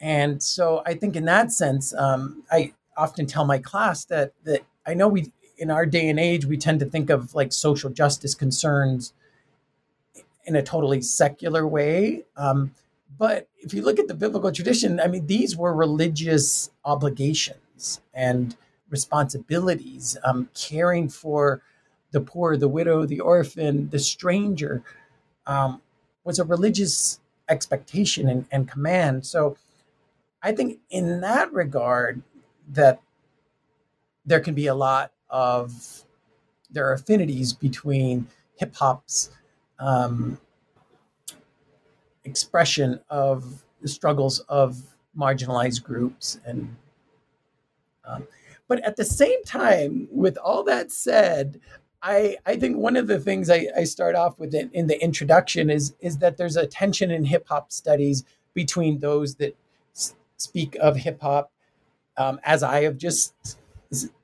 And 0.00 0.42
so 0.42 0.82
I 0.84 0.94
think 0.94 1.16
in 1.16 1.24
that 1.26 1.52
sense, 1.52 1.94
um, 1.94 2.42
I 2.50 2.74
often 2.96 3.26
tell 3.26 3.44
my 3.44 3.58
class 3.58 4.04
that 4.06 4.32
that 4.44 4.62
I 4.84 4.94
know 4.94 5.08
we 5.08 5.32
in 5.56 5.70
our 5.70 5.86
day 5.86 6.08
and 6.08 6.18
age 6.18 6.44
we 6.44 6.56
tend 6.56 6.80
to 6.80 6.86
think 6.86 7.08
of 7.08 7.34
like 7.34 7.52
social 7.52 7.88
justice 7.88 8.34
concerns 8.34 9.12
in 10.44 10.56
a 10.56 10.62
totally 10.62 11.00
secular 11.00 11.66
way. 11.66 12.24
Um, 12.36 12.74
but 13.18 13.48
if 13.58 13.74
you 13.74 13.82
look 13.82 13.98
at 13.98 14.08
the 14.08 14.14
biblical 14.14 14.52
tradition, 14.52 15.00
I 15.00 15.06
mean, 15.06 15.26
these 15.26 15.56
were 15.56 15.74
religious 15.74 16.70
obligations 16.84 18.00
and 18.14 18.56
responsibilities, 18.90 20.16
um, 20.24 20.48
caring 20.54 21.08
for 21.08 21.62
the 22.10 22.20
poor, 22.20 22.56
the 22.56 22.68
widow, 22.68 23.06
the 23.06 23.20
orphan, 23.20 23.88
the 23.90 23.98
stranger, 23.98 24.82
um, 25.46 25.80
was 26.24 26.38
a 26.38 26.44
religious 26.44 27.20
expectation 27.48 28.28
and, 28.28 28.46
and 28.52 28.68
command. 28.68 29.26
So 29.26 29.56
I 30.42 30.52
think 30.52 30.78
in 30.90 31.20
that 31.20 31.52
regard, 31.52 32.22
that 32.68 33.00
there 34.24 34.40
can 34.40 34.54
be 34.54 34.66
a 34.66 34.74
lot 34.74 35.12
of 35.28 36.04
there 36.70 36.88
are 36.88 36.92
affinities 36.92 37.52
between 37.52 38.26
hip 38.56 38.74
hop's 38.76 39.30
um, 39.78 40.38
expression 42.24 43.00
of 43.10 43.64
the 43.80 43.88
struggles 43.88 44.40
of 44.48 44.80
marginalized 45.16 45.82
groups 45.82 46.40
and 46.44 46.74
um, 48.04 48.26
but 48.68 48.82
at 48.84 48.96
the 48.96 49.04
same 49.04 49.42
time 49.44 50.08
with 50.10 50.36
all 50.38 50.62
that 50.64 50.90
said 50.90 51.60
I, 52.02 52.36
I 52.44 52.56
think 52.56 52.78
one 52.78 52.96
of 52.96 53.06
the 53.06 53.20
things 53.20 53.48
I, 53.48 53.68
I 53.76 53.84
start 53.84 54.16
off 54.16 54.40
with 54.40 54.54
in, 54.54 54.70
in 54.72 54.86
the 54.88 55.00
introduction 55.02 55.70
is 55.70 55.94
is 56.00 56.18
that 56.18 56.36
there's 56.36 56.56
a 56.56 56.66
tension 56.66 57.10
in 57.10 57.24
hip 57.24 57.46
hop 57.48 57.70
studies 57.72 58.24
between 58.54 58.98
those 58.98 59.36
that 59.36 59.56
s- 59.94 60.14
speak 60.36 60.76
of 60.80 60.96
hip 60.96 61.20
hop 61.20 61.52
um, 62.16 62.40
as 62.44 62.62
I 62.62 62.82
have 62.82 62.98
just 62.98 63.58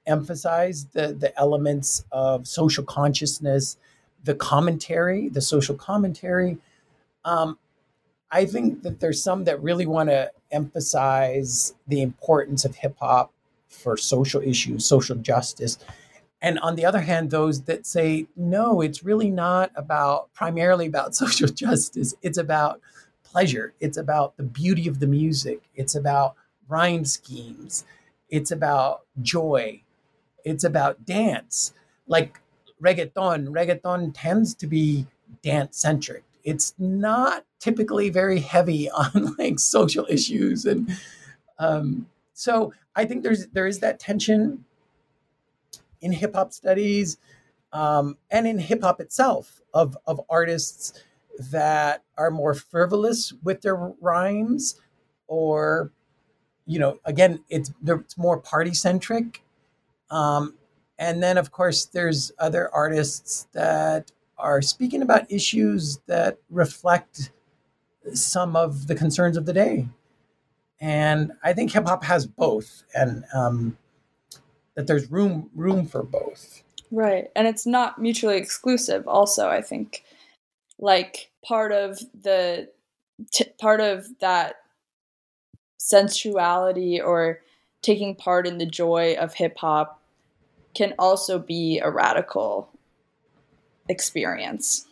emphasized 0.07 0.93
the 0.93 1.15
the 1.15 1.39
elements 1.39 2.05
of 2.11 2.47
social 2.47 2.85
consciousness, 2.85 3.77
the 4.25 4.35
commentary, 4.35 5.29
the 5.29 5.41
social 5.41 5.75
commentary, 5.77 6.59
um, 7.25 7.59
I 8.31 8.45
think 8.45 8.83
that 8.83 9.01
there's 9.01 9.23
some 9.23 9.45
that 9.45 9.63
really 9.63 9.87
want 9.87 10.11
to 10.11 10.31
emphasize 10.51 11.75
the 11.87 12.03
importance 12.03 12.65
of 12.65 12.77
hip 12.77 12.97
hop 13.01 13.33
for 13.69 13.97
social 13.97 14.41
issues, 14.43 14.85
social 14.85 15.17
justice. 15.17 15.79
And 16.41 16.59
on 16.61 16.77
the 16.77 16.85
other 16.85 17.01
hand, 17.01 17.31
those 17.31 17.63
that 17.63 17.87
say, 17.87 18.27
no, 18.37 18.81
it's 18.81 19.03
really 19.03 19.31
not 19.31 19.73
about 19.75 20.33
primarily 20.35 20.87
about 20.87 21.15
social 21.23 21.49
justice. 21.49 22.15
It's 22.23 22.39
about 22.39 22.81
pleasure. 23.25 23.73
It's 23.81 23.97
about 23.97 24.37
the 24.37 24.43
beauty 24.43 24.89
of 24.89 25.01
the 25.01 25.07
music. 25.07 25.63
It's 25.75 25.95
about 25.95 26.35
rhyme 26.69 27.05
schemes. 27.05 27.85
It's 28.29 28.51
about 28.51 29.03
joy. 29.23 29.83
It's 30.45 30.65
about 30.65 31.05
dance. 31.05 31.73
Like 32.07 32.41
reggaeton, 32.83 33.49
reggaeton 33.49 34.13
tends 34.15 34.55
to 34.57 34.67
be 34.67 35.07
dance 35.43 35.79
centric 35.79 36.25
it's 36.49 36.73
not 36.79 37.45
typically 37.61 38.09
very 38.09 38.41
heavy 38.41 38.91
on 38.91 39.35
like 39.39 39.59
social 39.59 40.07
issues 40.09 40.65
and 40.65 40.91
um, 41.59 42.07
so 42.33 42.73
i 42.97 43.05
think 43.05 43.23
there's 43.23 43.47
there 43.49 43.67
is 43.67 43.81
that 43.81 44.01
tension 44.01 44.65
in 46.01 46.13
hip 46.13 46.35
hop 46.35 46.53
studies 46.53 47.19
um, 47.73 48.17
and 48.31 48.47
in 48.47 48.59
hip 48.59 48.83
hop 48.83 49.01
itself 49.01 49.61
of 49.75 49.97
of 50.07 50.21
artists 50.31 51.03
that 51.39 52.03
are 52.17 52.31
more 52.31 52.55
frivolous 52.55 53.33
with 53.45 53.61
their 53.61 53.77
rhymes 54.01 54.81
or 55.27 55.93
you 56.67 56.79
know 56.79 56.99
again 57.05 57.45
it's 57.51 57.71
it's 57.87 58.17
more 58.17 58.39
party 58.41 58.73
centric 58.73 59.43
um, 60.11 60.55
and 60.99 61.23
then 61.23 61.37
of 61.37 61.53
course 61.53 61.85
there's 61.85 62.33
other 62.39 62.73
artists 62.75 63.47
that 63.53 64.11
are 64.39 64.63
speaking 64.63 65.03
about 65.03 65.31
issues 65.31 65.99
that 66.07 66.39
reflect 66.51 67.31
some 68.15 68.57
of 68.57 68.87
the 68.87 68.95
concerns 68.95 69.37
of 69.37 69.47
the 69.47 69.53
day. 69.53 69.89
And 70.81 71.33
I 71.43 71.53
think 71.53 71.73
hip 71.73 71.87
hop 71.87 72.05
has 72.05 72.27
both, 72.27 72.85
and 72.95 73.25
um, 73.35 73.77
that 74.75 74.87
there's 74.87 75.11
room 75.11 75.51
room 75.55 75.87
for 75.87 76.03
both. 76.03 76.63
Right, 76.91 77.29
and 77.35 77.49
it's 77.49 77.67
not 77.67 78.01
mutually 78.01 78.37
exclusive. 78.37 79.07
Also, 79.09 79.49
I 79.49 79.61
think 79.61 80.05
like 80.79 81.31
part 81.45 81.73
of 81.73 81.99
the 82.23 82.69
t- 83.33 83.51
part 83.61 83.81
of 83.81 84.07
that 84.21 84.57
sensuality 85.79 87.01
or 87.01 87.41
taking 87.83 88.15
part 88.15 88.47
in 88.47 88.59
the 88.59 88.67
joy 88.67 89.17
of 89.19 89.35
hip 89.35 89.59
hop 89.59 90.01
can 90.75 90.95
also 90.99 91.39
be 91.39 91.81
a 91.83 91.91
radical 91.91 92.71
experience. 93.89 94.87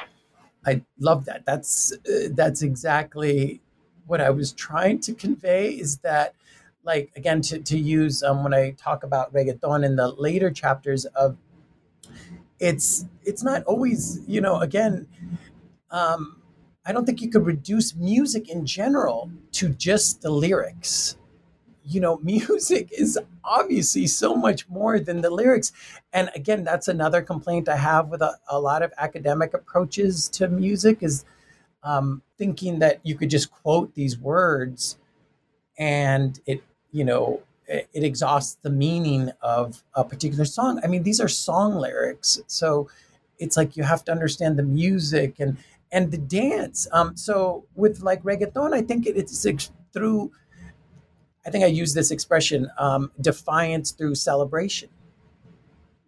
I 0.67 0.83
love 0.99 1.25
that. 1.27 1.45
That's 1.47 1.93
uh, 1.93 2.29
that's 2.33 2.63
exactly 2.63 3.61
what 4.07 4.21
I 4.21 4.31
was 4.31 4.53
trying 4.53 5.01
to 5.01 5.15
convey. 5.15 5.71
Is 5.71 5.99
that 5.99 6.35
like 6.85 7.13
again 7.17 7.41
to 7.43 7.59
to 7.59 7.79
use 7.79 8.23
um, 8.23 8.43
when 8.43 8.55
I 8.55 8.73
talk 8.73 9.03
about 9.03 9.33
reggaeton 9.33 9.85
in 9.85 9.97
the 9.97 10.09
later 10.09 10.51
chapters 10.51 11.05
of 11.07 11.37
it's 12.59 13.05
it's 13.25 13.43
not 13.43 13.63
always 13.65 14.21
you 14.27 14.41
know 14.41 14.61
again 14.61 15.07
um, 15.91 16.43
I 16.85 16.93
don't 16.93 17.05
think 17.05 17.21
you 17.21 17.31
could 17.31 17.45
reduce 17.45 17.95
music 17.95 18.49
in 18.49 18.65
general 18.65 19.31
to 19.53 19.71
just 19.71 20.23
the 20.23 20.31
lyrics 20.31 21.17
you 21.87 22.01
know, 22.01 22.19
music 22.23 22.91
is 22.93 23.19
obviously 23.45 24.07
so 24.07 24.35
much 24.35 24.69
more 24.69 24.99
than 24.99 25.21
the 25.21 25.31
lyrics. 25.31 25.73
And 26.13 26.31
again, 26.35 26.65
that's 26.65 26.89
another 26.89 27.23
complaint 27.23 27.69
I 27.69 27.77
have 27.77 28.09
with 28.09 28.23
a, 28.23 28.39
a 28.49 28.59
lot 28.59 28.83
of 28.83 28.93
academic 28.99 29.55
approaches 29.55 30.29
to 30.31 30.49
music 30.49 31.03
is 31.03 31.25
um, 31.83 32.23
thinking 32.37 32.81
that 32.81 33.01
you 33.05 33.15
could 33.15 33.31
just 33.31 33.51
quote 33.51 33.95
these 33.95 34.19
words 34.19 34.99
and 35.79 36.41
it, 36.47 36.63
you 36.91 37.05
know, 37.05 37.43
it, 37.69 37.89
it 37.93 38.03
exhausts 38.03 38.59
the 38.63 38.71
meaning 38.71 39.31
of 39.43 39.83
a 39.95 40.03
particular 40.05 40.45
song. 40.45 40.81
I 40.83 40.87
mean, 40.89 41.03
these 41.03 41.21
are 41.21 41.29
song 41.29 41.77
lyrics. 41.77 42.41
So 42.47 42.89
it's 43.39 43.57
like 43.57 43.77
you 43.77 43.83
have 43.83 44.05
to 44.07 44.13
understand 44.13 44.59
the 44.59 44.63
music 44.63 45.37
and 45.39 45.57
and 45.93 46.11
the 46.11 46.19
dance. 46.19 46.89
Um, 46.93 47.17
so 47.17 47.65
with 47.77 48.01
like 48.01 48.23
reggaeton, 48.23 48.75
I 48.75 48.83
think 48.83 49.07
it, 49.07 49.17
it's 49.17 49.47
through 49.93 50.33
I 51.47 51.51
think 51.51 51.65
I 51.65 51.69
use 51.69 51.95
this 51.95 52.11
expression 52.11 52.69
um, 52.77 53.13
defiance 53.21 53.93
through 53.93 54.17
celebration. 54.17 54.89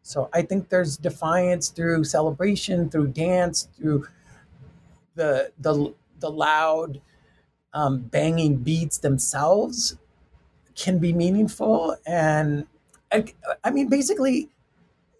So 0.03 0.29
I 0.33 0.43
think 0.43 0.69
there's 0.69 0.97
defiance 0.97 1.69
through 1.69 2.05
celebration, 2.05 2.91
through 2.91 3.09
dance, 3.09 3.69
through 3.77 4.09
the 5.15 5.53
the 5.61 5.95
the 6.19 6.31
loud 6.31 7.01
um, 7.73 8.01
banging 8.01 8.57
beats 8.57 8.99
themselves 8.99 9.97
can 10.75 10.99
be 10.99 11.13
meaningful, 11.13 11.97
and 12.07 12.67
I, 13.13 13.25
I 13.63 13.71
mean 13.71 13.89
basically 13.89 14.49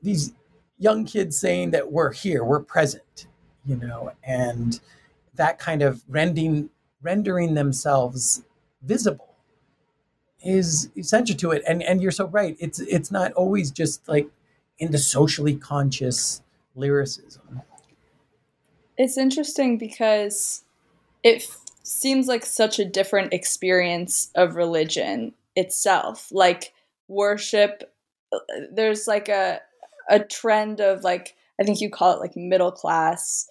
these 0.03 0.33
young 0.79 1.05
kids 1.05 1.39
saying 1.39 1.73
that 1.73 1.93
we're 1.93 2.13
here, 2.13 2.45
we're 2.45 2.61
present, 2.61 3.27
you 3.67 3.77
know, 3.77 4.13
and 4.25 4.81
that 5.35 5.59
kind 5.59 5.83
of 5.83 6.03
rending 6.09 6.71
rendering 7.03 7.55
themselves 7.55 8.43
visible 8.83 9.28
is 10.45 10.91
essential 10.97 11.37
to 11.37 11.51
it. 11.51 11.63
And 11.67 11.83
and 11.83 12.01
you're 12.01 12.11
so 12.11 12.27
right. 12.27 12.57
It's 12.59 12.81
it's 12.81 13.11
not 13.11 13.33
always 13.33 13.71
just 13.71 14.07
like 14.09 14.29
in 14.79 14.93
the 14.93 14.99
socially 14.99 15.57
conscious 15.57 16.43
lyricism. 16.75 17.63
It's 18.97 19.19
interesting 19.19 19.79
because 19.79 20.65
it 21.23 21.43
f- 21.43 21.61
seems 21.83 22.27
like 22.27 22.45
such 22.45 22.79
a 22.79 22.85
different 22.85 23.33
experience 23.33 24.31
of 24.35 24.57
religion 24.57 25.35
itself. 25.57 26.29
Like 26.31 26.73
worship 27.09 27.93
uh, 28.33 28.39
there's 28.73 29.07
like 29.07 29.29
a 29.29 29.61
a 30.09 30.21
trend 30.21 30.81
of 30.81 31.03
like 31.03 31.35
I 31.61 31.65
think 31.65 31.81
you 31.81 31.91
call 31.91 32.13
it 32.15 32.21
like 32.21 32.37
middle 32.37 32.73
class 32.73 33.47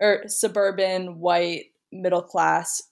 or 0.00 0.24
suburban 0.26 1.18
white 1.18 1.66
middle 1.90 2.22
class 2.22 2.82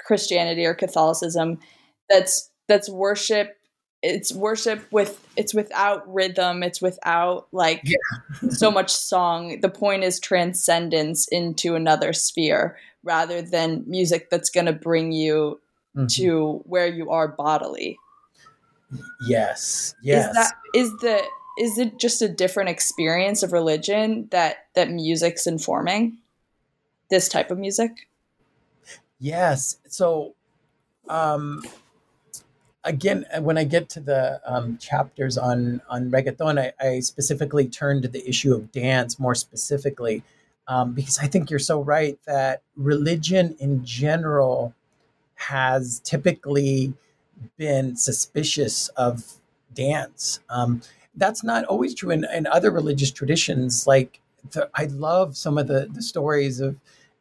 Christianity 0.00 0.64
or 0.64 0.74
Catholicism 0.74 1.58
that's 2.08 2.50
that's 2.66 2.88
worship 2.88 3.58
it's 4.02 4.32
worship 4.32 4.86
with 4.92 5.26
it's 5.36 5.52
without 5.52 6.12
rhythm 6.12 6.62
it's 6.62 6.80
without 6.80 7.48
like 7.52 7.82
yeah. 7.84 8.50
so 8.50 8.70
much 8.70 8.92
song 8.92 9.60
the 9.60 9.68
point 9.68 10.04
is 10.04 10.20
transcendence 10.20 11.26
into 11.28 11.74
another 11.74 12.12
sphere 12.12 12.76
rather 13.02 13.42
than 13.42 13.82
music 13.86 14.30
that's 14.30 14.50
going 14.50 14.66
to 14.66 14.72
bring 14.72 15.10
you 15.10 15.60
mm-hmm. 15.96 16.06
to 16.06 16.62
where 16.64 16.86
you 16.86 17.10
are 17.10 17.28
bodily 17.28 17.98
yes 19.26 19.94
yes 20.02 20.28
is 20.28 20.34
that 20.34 20.52
is 20.74 20.90
the 20.98 21.22
is 21.58 21.76
it 21.76 21.98
just 21.98 22.22
a 22.22 22.28
different 22.28 22.70
experience 22.70 23.42
of 23.42 23.52
religion 23.52 24.28
that 24.30 24.66
that 24.74 24.90
music's 24.90 25.46
informing 25.46 26.16
this 27.10 27.28
type 27.28 27.50
of 27.50 27.58
music 27.58 28.08
yes 29.18 29.78
so 29.88 30.34
um 31.08 31.62
again 32.84 33.24
when 33.40 33.58
i 33.58 33.64
get 33.64 33.88
to 33.88 34.00
the 34.00 34.40
um, 34.44 34.78
chapters 34.78 35.36
on 35.36 35.80
on 35.88 36.10
reggaeton 36.10 36.58
I, 36.58 36.72
I, 36.84 37.00
specifically 37.00 37.66
turn 37.66 38.02
to 38.02 38.08
the 38.08 38.26
issue 38.28 38.54
of 38.54 38.72
dance 38.72 39.18
more 39.18 39.34
specifically 39.34 40.22
um, 40.66 40.92
because 40.92 41.18
i 41.18 41.26
think 41.26 41.50
you're 41.50 41.58
so 41.58 41.82
right 41.82 42.18
that 42.26 42.62
religion 42.76 43.56
in 43.58 43.84
general 43.84 44.74
has 45.34 46.00
typically 46.00 46.94
been 47.56 47.96
suspicious 47.96 48.88
of 48.88 49.24
dance 49.74 50.40
um, 50.48 50.82
that's 51.18 51.42
not 51.44 51.64
always 51.64 51.94
true 51.94 52.10
in, 52.10 52.24
in 52.32 52.46
other 52.46 52.70
religious 52.70 53.10
traditions. 53.10 53.86
Like 53.86 54.20
the, 54.52 54.70
I 54.74 54.84
love 54.84 55.36
some 55.36 55.58
of 55.58 55.66
the, 55.66 55.88
the 55.92 56.02
stories 56.02 56.60
of 56.60 56.76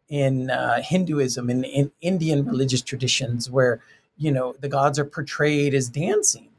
in 0.08 0.50
uh, 0.50 0.82
Hinduism 0.82 1.50
and 1.50 1.66
in, 1.66 1.72
in 1.72 1.92
Indian 2.02 2.46
religious 2.46 2.82
traditions 2.82 3.50
where 3.50 3.82
you 4.18 4.32
know 4.32 4.56
the 4.60 4.70
gods 4.70 5.00
are 5.00 5.06
portrayed 5.06 5.74
as 5.74 5.90
dancing, 5.90 6.50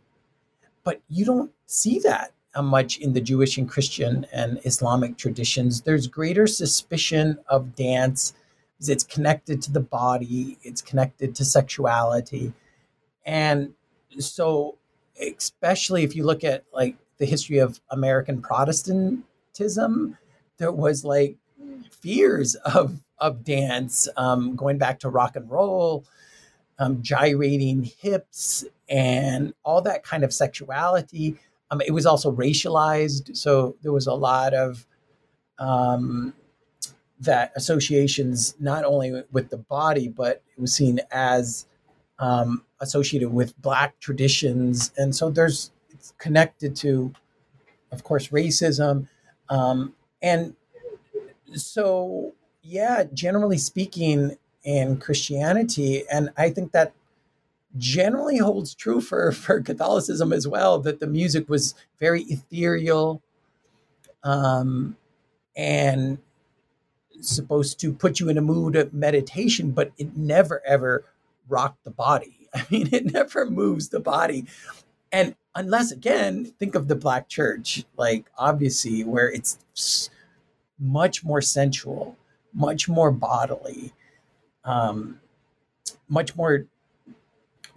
but 0.84 1.00
you 1.08 1.24
don't 1.24 1.52
see 1.66 1.98
that 2.00 2.32
much 2.60 2.98
in 2.98 3.12
the 3.12 3.20
Jewish 3.20 3.56
and 3.56 3.68
Christian 3.68 4.26
and 4.32 4.60
Islamic 4.64 5.16
traditions. 5.16 5.82
There's 5.82 6.06
greater 6.06 6.46
suspicion 6.46 7.38
of 7.48 7.76
dance. 7.76 8.32
It's 8.80 9.04
connected 9.04 9.60
to 9.62 9.72
the 9.72 9.80
body, 9.80 10.58
it's 10.62 10.82
connected 10.82 11.34
to 11.36 11.44
sexuality, 11.44 12.52
and 13.26 13.74
so 14.18 14.78
especially 15.20 16.04
if 16.04 16.14
you 16.14 16.24
look 16.24 16.44
at 16.44 16.64
like 16.72 16.96
the 17.18 17.26
history 17.26 17.58
of 17.58 17.80
American 17.90 18.40
Protestantism, 18.40 20.16
there 20.58 20.72
was 20.72 21.04
like 21.04 21.36
fears 21.90 22.54
of 22.56 23.04
of 23.18 23.42
dance, 23.42 24.08
um, 24.16 24.54
going 24.54 24.78
back 24.78 25.00
to 25.00 25.08
rock 25.08 25.34
and 25.34 25.50
roll, 25.50 26.04
um, 26.78 27.02
gyrating 27.02 27.82
hips, 27.84 28.64
and 28.88 29.54
all 29.64 29.82
that 29.82 30.04
kind 30.04 30.24
of 30.24 30.32
sexuality. 30.32 31.36
Um, 31.70 31.80
it 31.82 31.92
was 31.92 32.06
also 32.06 32.32
racialized, 32.32 33.36
so 33.36 33.76
there 33.82 33.92
was 33.92 34.06
a 34.06 34.14
lot 34.14 34.54
of 34.54 34.86
um, 35.58 36.32
that 37.20 37.52
associations 37.56 38.54
not 38.58 38.84
only 38.84 39.22
with 39.32 39.50
the 39.50 39.56
body, 39.56 40.08
but 40.08 40.42
it 40.56 40.60
was 40.60 40.72
seen 40.72 41.00
as 41.10 41.66
um, 42.18 42.64
associated 42.80 43.30
with 43.30 43.60
black 43.60 43.98
traditions, 44.00 44.92
and 44.96 45.14
so 45.14 45.30
there's 45.30 45.70
it's 45.90 46.14
connected 46.18 46.76
to, 46.76 47.12
of 47.90 48.04
course, 48.04 48.28
racism. 48.28 49.08
Um, 49.48 49.94
and 50.22 50.54
so, 51.54 52.34
yeah, 52.62 53.04
generally 53.12 53.58
speaking, 53.58 54.36
in 54.64 54.98
Christianity, 54.98 56.04
and 56.10 56.30
I 56.36 56.50
think 56.50 56.72
that 56.72 56.92
generally 57.76 58.38
holds 58.38 58.74
true 58.74 59.00
for, 59.00 59.32
for 59.32 59.60
Catholicism 59.60 60.32
as 60.32 60.46
well, 60.46 60.78
that 60.80 61.00
the 61.00 61.06
music 61.06 61.48
was 61.48 61.74
very 61.98 62.22
ethereal 62.22 63.22
um, 64.24 64.96
and 65.56 66.18
supposed 67.20 67.80
to 67.80 67.92
put 67.92 68.20
you 68.20 68.28
in 68.28 68.38
a 68.38 68.42
mood 68.42 68.76
of 68.76 68.94
meditation, 68.94 69.72
but 69.72 69.92
it 69.98 70.16
never 70.16 70.62
ever 70.64 71.04
rocked 71.48 71.82
the 71.84 71.90
body. 71.90 72.48
I 72.54 72.64
mean, 72.70 72.88
it 72.92 73.12
never 73.12 73.48
moves 73.48 73.88
the 73.88 74.00
body. 74.00 74.46
And 75.10 75.34
unless 75.58 75.90
again 75.90 76.44
think 76.58 76.76
of 76.76 76.86
the 76.86 76.94
black 76.94 77.28
church 77.28 77.84
like 77.96 78.26
obviously 78.38 79.02
where 79.02 79.28
it's 79.28 80.10
much 80.78 81.24
more 81.24 81.42
sensual 81.42 82.16
much 82.54 82.88
more 82.88 83.10
bodily 83.10 83.92
um, 84.68 85.20
much 86.08 86.36
more 86.36 86.66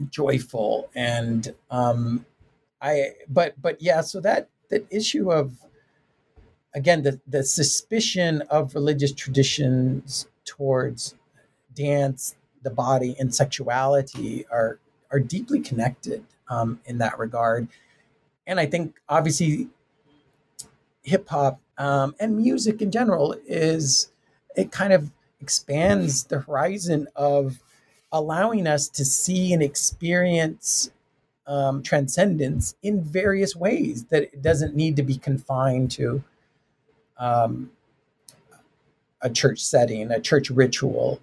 joyful 0.10 0.90
and 0.96 1.54
um, 1.70 2.26
i 2.82 3.12
but 3.30 3.60
but 3.62 3.82
yeah 3.82 4.02
so 4.02 4.20
that 4.20 4.50
that 4.70 4.86
issue 4.90 5.32
of 5.32 5.54
again 6.74 7.04
the 7.04 7.20
the 7.28 7.44
suspicion 7.44 8.42
of 8.50 8.74
religious 8.74 9.12
traditions 9.12 10.28
towards 10.46 11.16
dance 11.76 12.36
the 12.64 12.70
body 12.70 13.16
and 13.20 13.34
sexuality 13.34 14.46
are 14.52 14.80
are 15.12 15.20
deeply 15.20 15.60
connected 15.60 16.24
um, 16.50 16.80
in 16.86 16.98
that 17.00 17.18
regard. 17.20 17.68
And 18.48 18.60
I 18.60 18.66
think 18.66 19.00
obviously 19.10 19.70
hip 21.04 21.28
hop 21.30 21.60
um, 21.78 22.16
and 22.20 22.38
music 22.38 22.82
in 22.82 22.92
general 22.92 23.36
is 23.46 24.12
it 24.56 24.72
kind 24.72 24.94
of 24.94 25.12
expands 25.42 26.26
the 26.26 26.40
horizon 26.40 27.08
of 27.16 27.60
allowing 28.12 28.68
us 28.68 28.88
to 28.90 29.06
see 29.06 29.54
and 29.54 29.64
experience 29.64 30.92
um, 31.48 31.82
transcendence 31.82 32.76
in 32.84 33.04
various 33.04 33.56
ways 33.56 34.06
that 34.06 34.24
it 34.24 34.42
doesn't 34.42 34.76
need 34.76 34.96
to 34.96 35.04
be 35.04 35.18
confined 35.18 35.92
to 35.92 36.24
um, 37.18 37.72
a 39.22 39.30
church 39.30 39.60
setting, 39.60 40.12
a 40.12 40.20
church 40.20 40.50
ritual, 40.50 41.20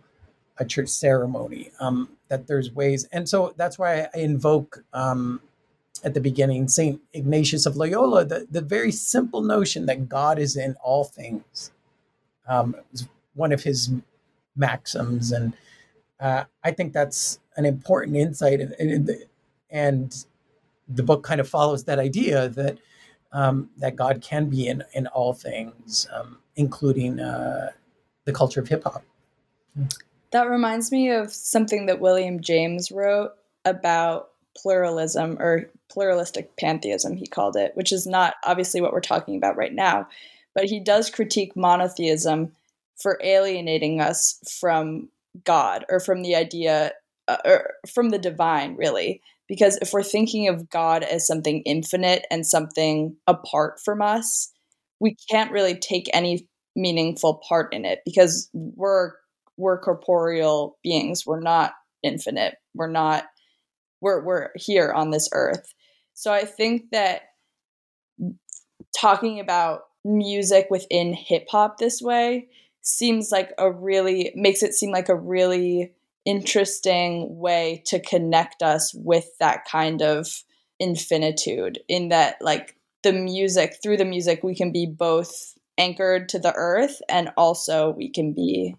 a 0.58 0.64
church 0.64 0.88
ceremony. 0.88 1.70
Um, 1.80 2.10
that 2.28 2.46
there's 2.46 2.70
ways, 2.72 3.08
and 3.10 3.26
so 3.26 3.54
that's 3.56 3.78
why 3.78 4.08
I 4.14 4.18
invoke 4.18 4.84
um, 4.92 5.40
at 6.04 6.12
the 6.12 6.20
beginning 6.20 6.68
Saint 6.68 7.00
Ignatius 7.14 7.64
of 7.64 7.76
Loyola 7.76 8.24
the, 8.24 8.46
the 8.50 8.60
very 8.60 8.92
simple 8.92 9.40
notion 9.40 9.86
that 9.86 10.08
God 10.08 10.38
is 10.38 10.56
in 10.56 10.76
all 10.82 11.04
things. 11.04 11.72
Um, 12.46 12.76
one 13.34 13.52
of 13.52 13.62
his 13.62 13.90
maxims, 14.58 15.32
and 15.32 15.54
uh, 16.20 16.44
I 16.64 16.72
think 16.72 16.92
that's 16.92 17.38
an 17.56 17.64
important 17.64 18.16
insight, 18.16 18.60
and, 18.60 19.10
and, 19.70 20.24
the 20.90 21.02
book 21.02 21.22
kind 21.22 21.38
of 21.38 21.46
follows 21.46 21.84
that 21.84 21.98
idea 21.98 22.48
that 22.48 22.78
um, 23.32 23.68
that 23.76 23.94
God 23.94 24.22
can 24.22 24.48
be 24.48 24.66
in 24.66 24.82
in 24.94 25.06
all 25.08 25.34
things, 25.34 26.08
um, 26.14 26.38
including 26.56 27.20
uh, 27.20 27.72
the 28.24 28.32
culture 28.32 28.60
of 28.60 28.68
hip 28.68 28.84
hop. 28.84 29.04
That 30.30 30.48
reminds 30.48 30.90
me 30.90 31.10
of 31.10 31.32
something 31.32 31.86
that 31.86 32.00
William 32.00 32.40
James 32.40 32.90
wrote 32.90 33.32
about 33.64 34.30
pluralism 34.56 35.36
or 35.38 35.70
pluralistic 35.88 36.56
pantheism, 36.56 37.16
he 37.16 37.26
called 37.26 37.56
it, 37.56 37.72
which 37.74 37.92
is 37.92 38.06
not 38.06 38.34
obviously 38.44 38.80
what 38.80 38.92
we're 38.92 39.00
talking 39.00 39.36
about 39.36 39.56
right 39.56 39.72
now. 39.72 40.08
But 40.54 40.64
he 40.64 40.80
does 40.80 41.10
critique 41.10 41.56
monotheism 41.56 42.52
for 43.00 43.18
alienating 43.22 44.00
us 44.00 44.38
from 44.60 45.08
God 45.44 45.84
or 45.88 46.00
from 46.00 46.22
the 46.22 46.34
idea 46.34 46.92
uh, 47.28 47.36
or 47.44 47.70
from 47.92 48.10
the 48.10 48.18
divine, 48.18 48.76
really. 48.76 49.20
Because 49.48 49.78
if 49.80 49.92
we're 49.92 50.02
thinking 50.02 50.48
of 50.48 50.68
God 50.68 51.02
as 51.02 51.26
something 51.26 51.62
infinite 51.64 52.26
and 52.30 52.46
something 52.46 53.16
apart 53.26 53.80
from 53.84 54.02
us, 54.02 54.52
we 55.00 55.16
can't 55.30 55.52
really 55.52 55.74
take 55.74 56.10
any 56.12 56.46
meaningful 56.76 57.40
part 57.48 57.72
in 57.72 57.84
it 57.84 58.00
because 58.04 58.50
we're 58.52 59.12
we're 59.56 59.80
corporeal 59.80 60.78
beings. 60.82 61.24
We're 61.26 61.40
not 61.40 61.72
infinite. 62.02 62.56
We're 62.74 62.90
not 62.90 63.24
we're 64.00 64.22
we're 64.22 64.50
here 64.54 64.92
on 64.92 65.10
this 65.10 65.28
earth. 65.32 65.72
So 66.14 66.32
I 66.32 66.44
think 66.44 66.90
that 66.92 67.22
talking 68.98 69.40
about 69.40 69.82
music 70.04 70.66
within 70.70 71.12
hip 71.12 71.46
hop 71.50 71.78
this 71.78 72.00
way 72.00 72.48
seems 72.88 73.30
like 73.30 73.52
a 73.58 73.70
really 73.70 74.32
makes 74.34 74.62
it 74.62 74.74
seem 74.74 74.90
like 74.90 75.08
a 75.08 75.16
really 75.16 75.92
interesting 76.24 77.38
way 77.38 77.82
to 77.86 78.00
connect 78.00 78.62
us 78.62 78.92
with 78.94 79.26
that 79.40 79.64
kind 79.64 80.02
of 80.02 80.42
infinitude 80.78 81.78
in 81.88 82.08
that 82.08 82.36
like 82.40 82.76
the 83.02 83.12
music 83.12 83.76
through 83.82 83.96
the 83.96 84.04
music 84.04 84.42
we 84.42 84.54
can 84.54 84.72
be 84.72 84.86
both 84.86 85.54
anchored 85.78 86.28
to 86.28 86.38
the 86.38 86.52
earth 86.54 87.00
and 87.08 87.30
also 87.36 87.90
we 87.90 88.08
can 88.08 88.32
be 88.32 88.74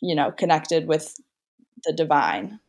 you 0.00 0.14
know, 0.14 0.30
connected 0.30 0.86
with 0.86 1.20
the 1.84 1.92
divine. 1.92 2.60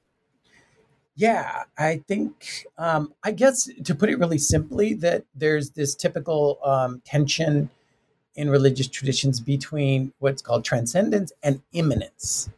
Yeah, 1.15 1.63
I 1.77 2.03
think, 2.07 2.65
um, 2.77 3.13
I 3.23 3.31
guess 3.31 3.69
to 3.85 3.95
put 3.95 4.09
it 4.09 4.19
really 4.19 4.37
simply, 4.37 4.93
that 4.95 5.23
there's 5.33 5.71
this 5.71 5.95
typical 5.95 6.59
um, 6.63 7.01
tension 7.05 7.69
in 8.37 8.49
religious 8.49 8.87
traditions 8.87 9.39
between 9.41 10.13
what's 10.19 10.41
called 10.41 10.63
transcendence 10.63 11.33
and 11.43 11.61
immanence. 11.73 12.49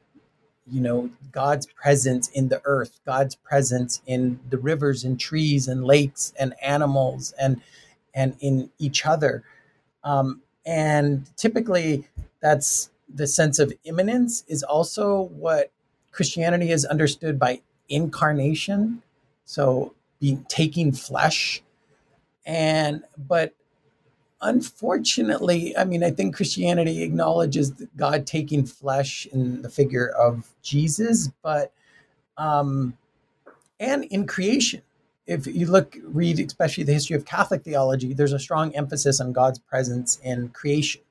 You 0.68 0.82
know, 0.82 1.10
God's 1.32 1.65
presence 1.65 2.28
in 2.30 2.50
the 2.50 2.62
earth, 2.65 3.00
God's 3.06 3.36
presence 3.36 4.02
in 4.06 4.39
the 4.50 4.60
rivers 4.60 5.04
and 5.04 5.20
trees 5.20 5.68
and 5.68 5.84
lakes 5.84 6.34
and 6.38 6.54
animals 6.62 7.34
and 7.39 7.62
and 8.13 8.36
in 8.39 8.70
each 8.78 9.06
other. 9.06 9.44
Um, 10.04 10.42
and 10.65 11.26
typically, 11.38 12.08
that's 12.42 12.92
the 13.13 13.26
sense 13.26 13.58
of 13.58 13.74
immanence 13.86 14.44
is 14.48 14.62
also 14.62 15.22
what 15.22 15.72
Christianity 16.12 16.72
is 16.72 16.86
understood 16.86 17.39
by 17.39 17.62
incarnation. 17.88 19.02
So 19.46 19.96
being 20.20 20.46
taking 20.50 20.92
flesh. 20.92 21.63
And 22.46 23.04
but 23.18 23.54
unfortunately, 24.41 25.75
I 25.78 25.84
mean, 25.86 26.04
I 26.04 26.12
think 26.12 26.36
Christianity 26.36 27.04
acknowledges 27.04 27.71
God 27.97 28.25
taking 28.25 28.65
flesh 28.65 29.28
in 29.32 29.62
the 29.62 29.69
figure 29.69 30.08
of 30.10 30.47
Jesus, 30.62 31.30
but 31.41 31.73
um, 32.38 32.97
and 33.80 34.06
in 34.06 34.28
creation. 34.28 34.82
If 35.28 35.45
you 35.45 35.67
look, 35.67 35.95
read 36.04 36.39
especially 36.39 36.84
the 36.86 36.93
history 36.93 37.15
of 37.15 37.23
Catholic 37.23 37.63
theology, 37.63 38.13
there's 38.13 38.34
a 38.34 38.39
strong 38.39 38.75
emphasis 38.75 39.21
on 39.21 39.32
God's 39.32 39.60
presence 39.60 40.19
in 40.23 40.49
creation, 40.49 41.02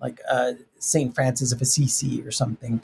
like 0.00 0.20
uh, 0.30 0.52
Saint 0.78 1.14
Francis 1.14 1.52
of 1.52 1.60
Assisi 1.60 2.22
or 2.22 2.30
something, 2.30 2.80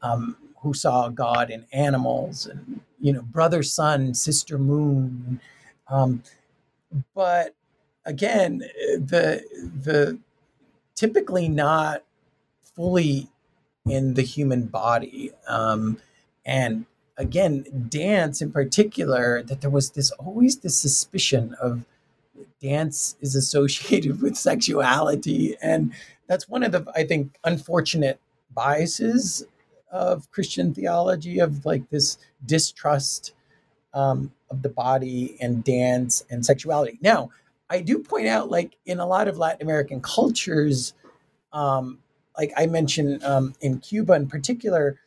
um, 0.00 0.36
who 0.60 0.74
saw 0.74 1.08
God 1.08 1.50
in 1.50 1.66
animals 1.72 2.46
and 2.46 2.80
you 3.00 3.12
know 3.12 3.22
brother 3.22 3.64
sun, 3.64 4.14
sister 4.14 4.58
moon. 4.58 5.40
Um, 5.88 6.22
but 7.14 7.54
again, 8.08 8.58
the 8.58 9.44
the 9.82 10.18
typically 10.94 11.48
not 11.48 12.02
fully 12.74 13.28
in 13.86 14.14
the 14.14 14.22
human 14.22 14.66
body. 14.66 15.30
Um, 15.46 15.98
and 16.44 16.86
again, 17.16 17.86
dance 17.88 18.40
in 18.40 18.50
particular, 18.50 19.42
that 19.42 19.60
there 19.60 19.70
was 19.70 19.90
this 19.90 20.10
always 20.12 20.58
this 20.58 20.80
suspicion 20.80 21.54
of 21.60 21.84
dance 22.60 23.16
is 23.20 23.34
associated 23.34 24.22
with 24.22 24.36
sexuality. 24.36 25.56
And 25.62 25.92
that's 26.26 26.48
one 26.48 26.62
of 26.62 26.72
the, 26.72 26.90
I 26.94 27.04
think, 27.04 27.36
unfortunate 27.44 28.20
biases 28.54 29.44
of 29.92 30.30
Christian 30.30 30.74
theology 30.74 31.38
of 31.38 31.64
like 31.64 31.90
this 31.90 32.18
distrust 32.44 33.32
um, 33.94 34.32
of 34.50 34.62
the 34.62 34.68
body 34.68 35.36
and 35.40 35.64
dance 35.64 36.24
and 36.30 36.44
sexuality. 36.44 36.98
Now, 37.00 37.30
I 37.70 37.80
do 37.80 37.98
point 37.98 38.26
out, 38.26 38.50
like 38.50 38.76
in 38.86 38.98
a 38.98 39.06
lot 39.06 39.28
of 39.28 39.38
Latin 39.38 39.62
American 39.62 40.00
cultures, 40.00 40.94
um, 41.52 41.98
like 42.36 42.52
I 42.56 42.66
mentioned 42.66 43.22
um, 43.24 43.54
in 43.60 43.78
Cuba 43.78 44.14
in 44.14 44.28
particular, 44.28 44.98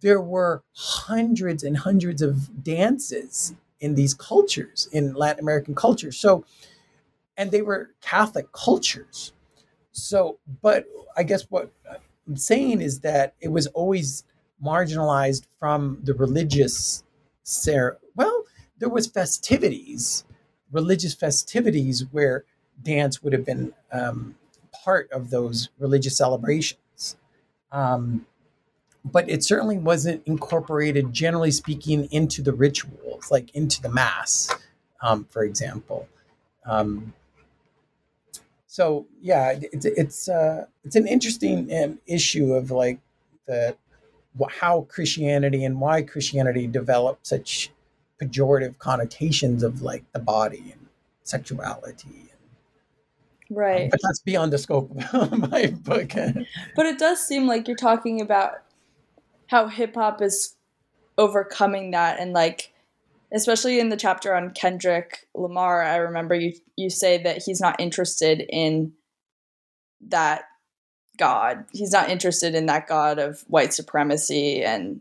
there 0.00 0.20
were 0.20 0.62
hundreds 0.74 1.62
and 1.62 1.76
hundreds 1.76 2.22
of 2.22 2.62
dances 2.62 3.54
in 3.80 3.94
these 3.94 4.14
cultures, 4.14 4.88
in 4.92 5.14
Latin 5.14 5.40
American 5.42 5.74
cultures. 5.74 6.16
So, 6.16 6.44
and 7.36 7.50
they 7.50 7.62
were 7.62 7.90
Catholic 8.00 8.52
cultures. 8.52 9.32
So, 9.92 10.38
but 10.62 10.86
I 11.16 11.22
guess 11.22 11.44
what 11.50 11.70
I'm 12.26 12.36
saying 12.36 12.80
is 12.80 13.00
that 13.00 13.34
it 13.40 13.48
was 13.48 13.66
always 13.68 14.24
marginalized 14.64 15.46
from 15.58 15.98
the 16.02 16.14
religious 16.14 17.02
cer- 17.42 17.98
well 18.14 18.44
there 18.78 18.88
was 18.88 19.06
festivities 19.06 20.24
religious 20.72 21.14
festivities 21.14 22.04
where 22.12 22.44
dance 22.82 23.22
would 23.22 23.32
have 23.32 23.44
been 23.44 23.72
um, 23.92 24.34
part 24.72 25.10
of 25.10 25.30
those 25.30 25.68
religious 25.78 26.16
celebrations. 26.16 27.16
Um, 27.72 28.26
but 29.04 29.28
it 29.30 29.42
certainly 29.42 29.78
wasn't 29.78 30.22
incorporated 30.26 31.12
generally 31.12 31.50
speaking 31.50 32.06
into 32.10 32.42
the 32.42 32.52
rituals 32.52 33.30
like 33.30 33.54
into 33.54 33.80
the 33.80 33.88
mass 33.88 34.50
um, 35.02 35.26
for 35.30 35.44
example. 35.44 36.08
Um, 36.66 37.14
so 38.66 39.06
yeah 39.20 39.58
it's 39.60 39.84
it's 39.84 40.28
uh, 40.28 40.66
it's 40.84 40.96
an 40.96 41.06
interesting 41.06 41.70
um, 41.82 41.98
issue 42.06 42.52
of 42.52 42.70
like 42.70 43.00
the 43.46 43.76
how 44.48 44.82
Christianity 44.82 45.64
and 45.64 45.80
why 45.80 46.02
Christianity 46.02 46.66
developed 46.66 47.26
such 47.26 47.70
pejorative 48.20 48.78
connotations 48.78 49.62
of 49.62 49.82
like 49.82 50.04
the 50.12 50.18
body 50.18 50.72
and 50.72 50.86
sexuality. 51.22 52.30
Right. 53.50 53.90
But 53.90 54.00
that's 54.02 54.20
beyond 54.20 54.52
the 54.52 54.58
scope 54.58 54.90
of 55.12 55.32
my 55.50 55.66
book. 55.66 56.12
but 56.76 56.86
it 56.86 56.98
does 56.98 57.20
seem 57.20 57.46
like 57.46 57.66
you're 57.66 57.76
talking 57.76 58.20
about 58.20 58.62
how 59.48 59.66
hip 59.66 59.94
hop 59.96 60.22
is 60.22 60.54
overcoming 61.18 61.90
that 61.90 62.20
and 62.20 62.32
like 62.32 62.72
especially 63.32 63.78
in 63.78 63.90
the 63.90 63.96
chapter 63.96 64.34
on 64.34 64.50
Kendrick 64.50 65.28
Lamar, 65.34 65.82
I 65.82 65.96
remember 65.96 66.34
you 66.34 66.52
you 66.76 66.90
say 66.90 67.22
that 67.22 67.42
he's 67.42 67.60
not 67.60 67.80
interested 67.80 68.44
in 68.48 68.92
that 70.08 70.44
God. 71.18 71.64
He's 71.72 71.92
not 71.92 72.08
interested 72.08 72.54
in 72.54 72.66
that 72.66 72.86
God 72.86 73.18
of 73.18 73.44
white 73.46 73.72
supremacy 73.72 74.64
and 74.64 75.00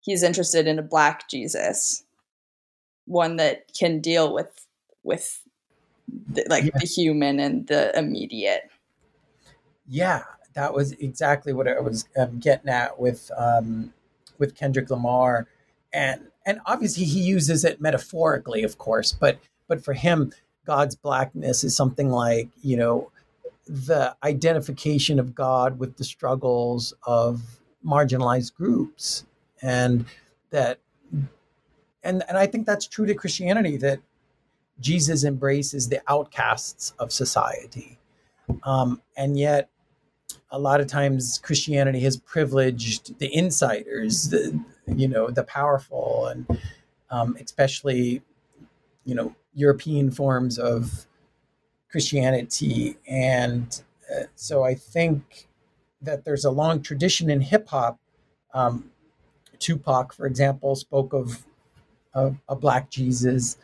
he's 0.00 0.22
interested 0.22 0.66
in 0.66 0.78
a 0.78 0.82
black 0.82 1.28
Jesus. 1.28 2.02
One 3.06 3.36
that 3.36 3.72
can 3.78 4.00
deal 4.00 4.32
with 4.32 4.66
with 5.02 5.42
the, 6.08 6.44
like 6.48 6.64
yeah. 6.64 6.70
the 6.74 6.86
human 6.86 7.40
and 7.40 7.66
the 7.66 7.96
immediate. 7.98 8.70
Yeah, 9.88 10.22
that 10.54 10.74
was 10.74 10.92
exactly 10.92 11.52
what 11.52 11.68
I 11.68 11.80
was 11.80 12.06
um, 12.16 12.38
getting 12.38 12.68
at 12.68 12.98
with 12.98 13.30
um, 13.36 13.92
with 14.38 14.54
Kendrick 14.54 14.90
Lamar, 14.90 15.46
and 15.92 16.28
and 16.46 16.60
obviously 16.66 17.04
he 17.04 17.20
uses 17.20 17.64
it 17.64 17.80
metaphorically, 17.80 18.62
of 18.62 18.78
course, 18.78 19.12
but 19.12 19.38
but 19.68 19.84
for 19.84 19.94
him, 19.94 20.32
God's 20.66 20.94
blackness 20.94 21.64
is 21.64 21.76
something 21.76 22.10
like 22.10 22.48
you 22.62 22.76
know 22.76 23.10
the 23.66 24.14
identification 24.22 25.18
of 25.18 25.34
God 25.34 25.78
with 25.78 25.96
the 25.96 26.04
struggles 26.04 26.94
of 27.04 27.60
marginalized 27.84 28.54
groups 28.54 29.24
and 29.60 30.04
that 30.50 30.78
and 32.02 32.22
and 32.28 32.36
I 32.38 32.46
think 32.46 32.66
that's 32.66 32.86
true 32.86 33.06
to 33.06 33.14
Christianity 33.14 33.76
that 33.78 34.00
Jesus 34.80 35.24
embraces 35.24 35.88
the 35.88 36.00
outcasts 36.08 36.92
of 36.98 37.12
society. 37.12 37.98
Um, 38.64 39.00
and 39.16 39.38
yet 39.38 39.70
a 40.50 40.58
lot 40.58 40.80
of 40.80 40.86
times 40.86 41.38
Christianity 41.42 42.00
has 42.00 42.16
privileged 42.16 43.18
the 43.18 43.34
insiders, 43.34 44.30
the 44.30 44.60
you 44.86 45.08
know, 45.08 45.30
the 45.30 45.44
powerful 45.44 46.26
and 46.26 46.46
um, 47.10 47.36
especially 47.40 48.22
you 49.04 49.14
know 49.14 49.34
European 49.54 50.10
forms 50.10 50.58
of 50.58 51.06
Christianity. 51.90 52.96
And 53.06 53.82
uh, 54.10 54.24
so 54.34 54.64
I 54.64 54.74
think 54.74 55.48
that 56.00 56.24
there's 56.24 56.44
a 56.44 56.50
long 56.50 56.82
tradition 56.82 57.30
in 57.30 57.40
hip 57.40 57.68
hop. 57.68 57.98
Um, 58.54 58.90
Tupac, 59.58 60.12
for 60.12 60.26
example, 60.26 60.74
spoke 60.74 61.12
of, 61.12 61.46
a 62.14 62.56
black 62.56 62.90
Jesus. 62.90 63.56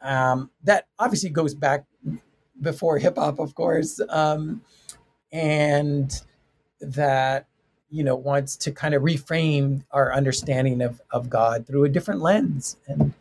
Um, 0.00 0.50
that 0.64 0.86
obviously 0.98 1.30
goes 1.30 1.54
back 1.54 1.84
before 2.60 2.98
hip 2.98 3.16
hop, 3.16 3.38
of 3.38 3.54
course, 3.54 4.00
um, 4.08 4.62
and 5.32 6.22
that 6.80 7.46
you 7.90 8.04
know 8.04 8.16
wants 8.16 8.56
to 8.56 8.72
kind 8.72 8.94
of 8.94 9.02
reframe 9.02 9.84
our 9.90 10.12
understanding 10.12 10.82
of 10.82 11.00
of 11.10 11.30
God 11.30 11.66
through 11.66 11.84
a 11.84 11.88
different 11.88 12.20
lens 12.20 12.76
and 12.86 13.12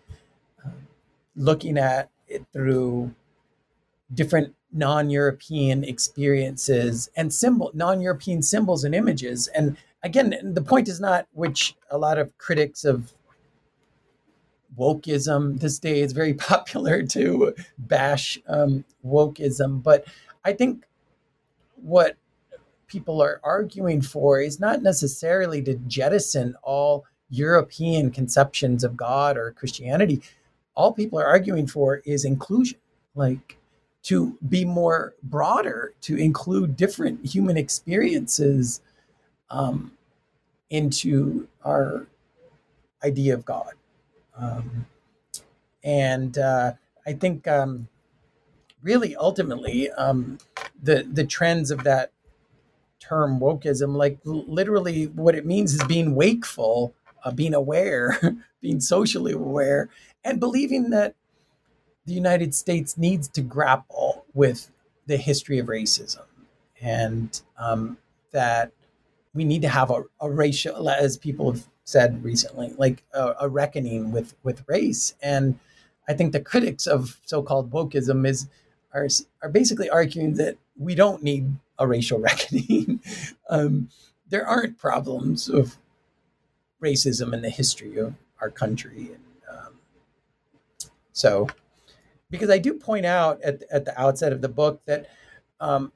uh, 0.66 0.70
looking 1.36 1.78
at 1.78 2.10
it 2.28 2.46
through 2.52 3.14
different 4.14 4.54
non-European 4.72 5.84
experiences 5.84 7.10
and 7.16 7.34
symbol 7.34 7.72
non-European 7.74 8.42
symbols 8.42 8.84
and 8.84 8.94
images. 8.94 9.48
And 9.48 9.78
again, 10.04 10.36
the 10.44 10.62
point 10.62 10.88
is 10.88 11.00
not 11.00 11.28
which 11.34 11.76
a 11.90 11.98
lot 11.98 12.18
of 12.18 12.38
critics 12.38 12.84
of 12.84 13.14
wokeism 14.78 15.60
this 15.60 15.80
day 15.80 16.02
is 16.02 16.14
very 16.14 16.34
popular 16.52 17.04
to 17.04 17.54
bash 17.78 18.40
um, 18.48 18.86
wokeism, 19.06 19.82
but 19.82 20.06
I 20.44 20.54
think 20.54 20.86
what 21.76 22.18
people 22.88 23.22
are 23.22 23.40
arguing 23.44 24.02
for 24.02 24.40
is 24.40 24.60
not 24.60 24.82
necessarily 24.82 25.62
to 25.64 25.76
jettison 25.88 26.56
all 26.64 27.06
European 27.30 28.12
conceptions 28.12 28.84
of 28.84 28.96
God 28.96 29.38
or 29.38 29.52
Christianity. 29.52 30.22
All 30.76 30.94
people 30.94 31.20
are 31.20 31.26
arguing 31.26 31.68
for 31.68 31.98
is 32.06 32.26
inclusion. 32.26 32.80
Like 33.16 33.58
to 34.04 34.38
be 34.48 34.66
more 34.66 35.16
broader, 35.24 35.94
to 36.02 36.16
include 36.16 36.76
different 36.76 37.26
human 37.26 37.58
experiences 37.58 38.82
um, 39.50 39.92
into 40.70 41.48
our 41.64 42.06
idea 43.04 43.34
of 43.34 43.46
God. 43.46 43.74
Um, 44.38 44.86
and 45.84 46.38
uh, 46.38 46.74
I 47.06 47.14
think 47.14 47.48
um, 47.48 47.88
really 48.82 49.16
ultimately, 49.16 49.92
um, 49.92 50.38
the 50.82 51.08
the 51.12 51.26
trends 51.26 51.72
of 51.72 51.84
that 51.84 52.12
term 53.00 53.40
wokeism. 53.40 53.96
Like 53.96 54.20
literally, 54.24 55.06
what 55.06 55.36
it 55.36 55.46
means 55.46 55.74
is 55.74 55.84
being 55.84 56.16
wakeful, 56.16 56.94
uh, 57.24 57.32
being 57.32 57.54
aware, 57.54 58.20
being 58.62 58.80
socially 58.80 59.34
aware, 59.34 59.90
and 60.24 60.40
believing 60.40 60.90
that 60.90 61.16
the 62.06 62.14
United 62.14 62.54
States 62.54 62.98
needs 62.98 63.28
to 63.30 63.42
grapple 63.42 64.26
with 64.34 64.72
the 65.08 65.18
history 65.18 65.60
of 65.60 65.68
racism, 65.68 66.26
and 66.82 67.42
um, 67.58 67.98
that 68.32 68.72
we 69.34 69.44
need 69.44 69.62
to 69.62 69.70
have 69.70 69.92
a, 69.92 70.04
a 70.22 70.30
racial, 70.30 70.90
as 70.90 71.18
people 71.18 71.52
have 71.52 71.68
said 71.86 72.24
recently, 72.24 72.74
like 72.78 73.04
a, 73.14 73.36
a 73.42 73.50
reckoning 73.50 74.12
with 74.12 74.34
with 74.44 74.64
race. 74.68 75.16
And 75.22 75.58
I 76.10 76.14
think 76.14 76.34
the 76.34 76.42
critics 76.42 76.86
of 76.86 77.22
so-called 77.26 77.72
wokeism 77.72 78.28
is 78.28 78.48
are 78.94 79.08
are 79.42 79.50
basically 79.50 79.90
arguing 79.90 80.34
that 80.34 80.58
we 80.78 80.96
don't 80.96 81.24
need 81.24 81.56
a 81.80 81.88
racial 81.88 82.20
reckoning. 82.30 83.00
um, 83.50 83.90
there 84.30 84.46
aren't 84.46 84.78
problems 84.78 85.48
of 85.48 85.78
racism 86.84 87.34
in 87.34 87.42
the 87.42 87.50
history 87.50 87.98
of 87.98 88.16
our 88.42 88.50
country, 88.50 89.12
and 89.14 89.58
um, 89.58 89.74
so 91.14 91.48
because 92.30 92.50
I 92.50 92.58
do 92.58 92.74
point 92.74 93.06
out 93.06 93.42
at 93.44 93.64
at 93.72 93.86
the 93.86 94.00
outset 94.00 94.34
of 94.34 94.42
the 94.42 94.50
book 94.50 94.82
that 94.86 95.08
um, 95.60 95.92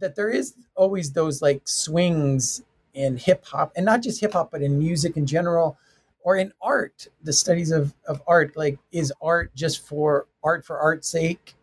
that 0.00 0.16
there 0.16 0.28
is 0.28 0.54
always 0.74 1.12
those 1.12 1.40
like 1.40 1.62
swings 1.64 2.62
in 2.94 3.16
hip 3.16 3.44
hop, 3.44 3.72
and 3.76 3.84
not 3.84 4.02
just 4.02 4.20
hip 4.20 4.32
hop, 4.32 4.50
but 4.50 4.62
in 4.62 4.78
music 4.78 5.16
in 5.16 5.26
general, 5.26 5.76
or 6.22 6.36
in 6.36 6.52
art. 6.62 7.08
The 7.22 7.32
studies 7.32 7.70
of 7.70 7.94
of 8.06 8.22
art, 8.26 8.56
like 8.56 8.78
is 8.92 9.12
art 9.20 9.54
just 9.54 9.86
for 9.86 10.26
art 10.42 10.64
for 10.64 10.78
art's 10.78 11.08
sake, 11.08 11.54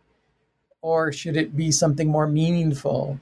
or 0.82 1.12
should 1.12 1.36
it 1.36 1.56
be 1.56 1.72
something 1.72 2.08
more 2.08 2.26
meaningful? 2.26 3.20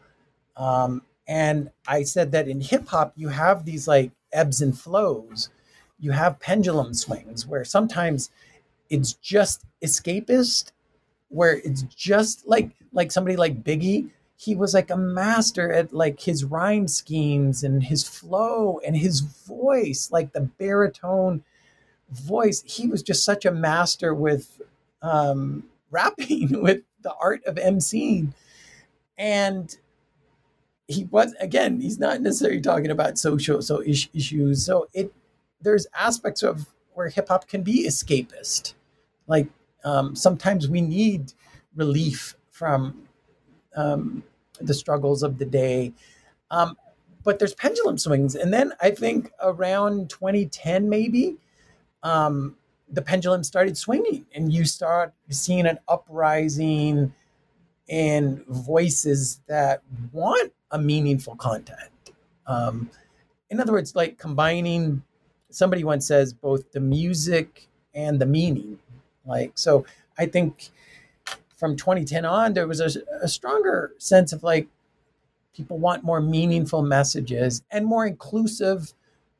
Um, 0.57 1.03
and 1.27 1.71
I 1.87 2.03
said 2.03 2.33
that 2.33 2.49
in 2.49 2.61
hip 2.61 2.89
hop, 2.89 3.13
you 3.17 3.29
have 3.29 3.65
these 3.65 3.87
like 3.87 4.13
ebbs 4.33 4.61
and 4.61 4.79
flows. 4.79 5.49
You 5.99 6.13
have 6.13 6.41
pendulum 6.41 6.95
swings 6.95 7.47
where 7.47 7.65
sometimes 7.65 8.31
it's 8.89 9.13
just 9.15 9.65
escapist, 9.83 10.73
where 11.29 11.59
it's 11.59 11.83
just 11.83 12.47
like 12.47 12.71
like 12.93 13.13
somebody 13.13 13.37
like 13.37 13.63
Biggie. 13.63 14.11
He 14.41 14.55
was 14.55 14.73
like 14.73 14.89
a 14.89 14.97
master 14.97 15.71
at 15.71 15.93
like 15.93 16.19
his 16.21 16.45
rhyme 16.45 16.89
schemes 16.89 17.63
and 17.63 17.83
his 17.83 18.09
flow 18.09 18.81
and 18.87 18.97
his 18.97 19.21
voice, 19.21 20.09
like 20.11 20.33
the 20.33 20.41
baritone 20.41 21.45
voice. 22.11 22.63
He 22.67 22.87
was 22.87 23.03
just 23.03 23.23
such 23.23 23.45
a 23.45 23.51
master 23.51 24.15
with 24.15 24.63
um, 25.03 25.65
rapping, 25.91 26.63
with 26.63 26.81
the 27.03 27.13
art 27.21 27.45
of 27.45 27.57
emceeing. 27.57 28.33
And 29.19 29.77
he 30.89 31.05
was 31.05 31.35
again 31.39 31.81
he's 31.81 31.99
not 31.99 32.23
necessarily 32.23 32.61
talking 32.63 32.91
about 32.91 33.17
social 33.17 33.63
so 33.63 33.81
issues 33.83 34.65
so 34.65 34.89
it 34.93 35.13
there's 35.61 35.87
aspects 35.95 36.43
of 36.43 36.67
where 36.95 37.09
hip 37.09 37.29
hop 37.29 37.47
can 37.47 37.63
be 37.63 37.87
escapist 37.87 38.75
like 39.29 39.47
um, 39.85 40.17
sometimes 40.17 40.69
we 40.69 40.81
need 40.81 41.33
relief 41.77 42.35
from 42.51 43.07
um, 43.77 44.25
the 44.61 44.75
struggles 44.75 45.23
of 45.23 45.39
the 45.39 45.45
day 45.45 45.93
um, 46.51 46.77
but 47.25 47.39
there's 47.39 47.55
pendulum 47.55 47.99
swings 47.99 48.35
and 48.35 48.53
then 48.53 48.73
i 48.81 48.91
think 48.91 49.33
around 49.43 50.11
2010 50.11 50.89
maybe 50.89 51.37
um, 52.03 52.57
the 52.93 53.03
pendulum 53.03 53.45
started 53.45 53.77
swinging 53.77 54.27
and 54.35 54.53
you 54.53 54.65
start 54.65 55.13
seeing 55.29 55.67
an 55.67 55.79
uprising 55.89 57.13
in 57.89 58.45
voices 58.49 59.41
that 59.49 59.83
want 60.13 60.53
a 60.71 60.79
meaningful 60.79 61.35
content. 61.37 61.91
Um, 62.47 62.91
in 63.51 63.61
other 63.61 63.73
words, 63.73 63.95
like 63.95 64.19
combining, 64.19 65.03
somebody 65.51 65.85
once 65.85 66.07
says 66.07 66.33
both 66.33 66.71
the 66.73 66.81
music 66.81 67.69
and 67.95 68.21
the 68.21 68.27
meaning. 68.27 68.79
Like, 69.27 69.53
so 69.57 69.85
I 70.19 70.27
think 70.27 70.71
from 71.61 71.77
2010 71.77 72.25
on, 72.25 72.55
there 72.55 72.67
was 72.67 72.81
a, 72.81 73.01
a 73.23 73.29
stronger 73.29 73.93
sense 73.99 74.33
of 74.33 74.43
like 74.43 74.67
people 75.55 75.79
want 75.79 76.03
more 76.03 76.21
meaningful 76.21 76.83
messages 76.83 77.63
and 77.71 77.87
more 77.87 78.07
inclusive 78.07 78.95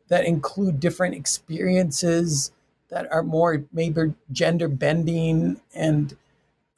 that 0.09 0.25
include 0.25 0.79
different 0.79 1.15
experiences 1.15 2.53
that 2.91 3.11
are 3.11 3.23
more 3.23 3.65
maybe 3.73 4.15
gender 4.33 4.69
bending 4.69 5.61
and 5.75 6.17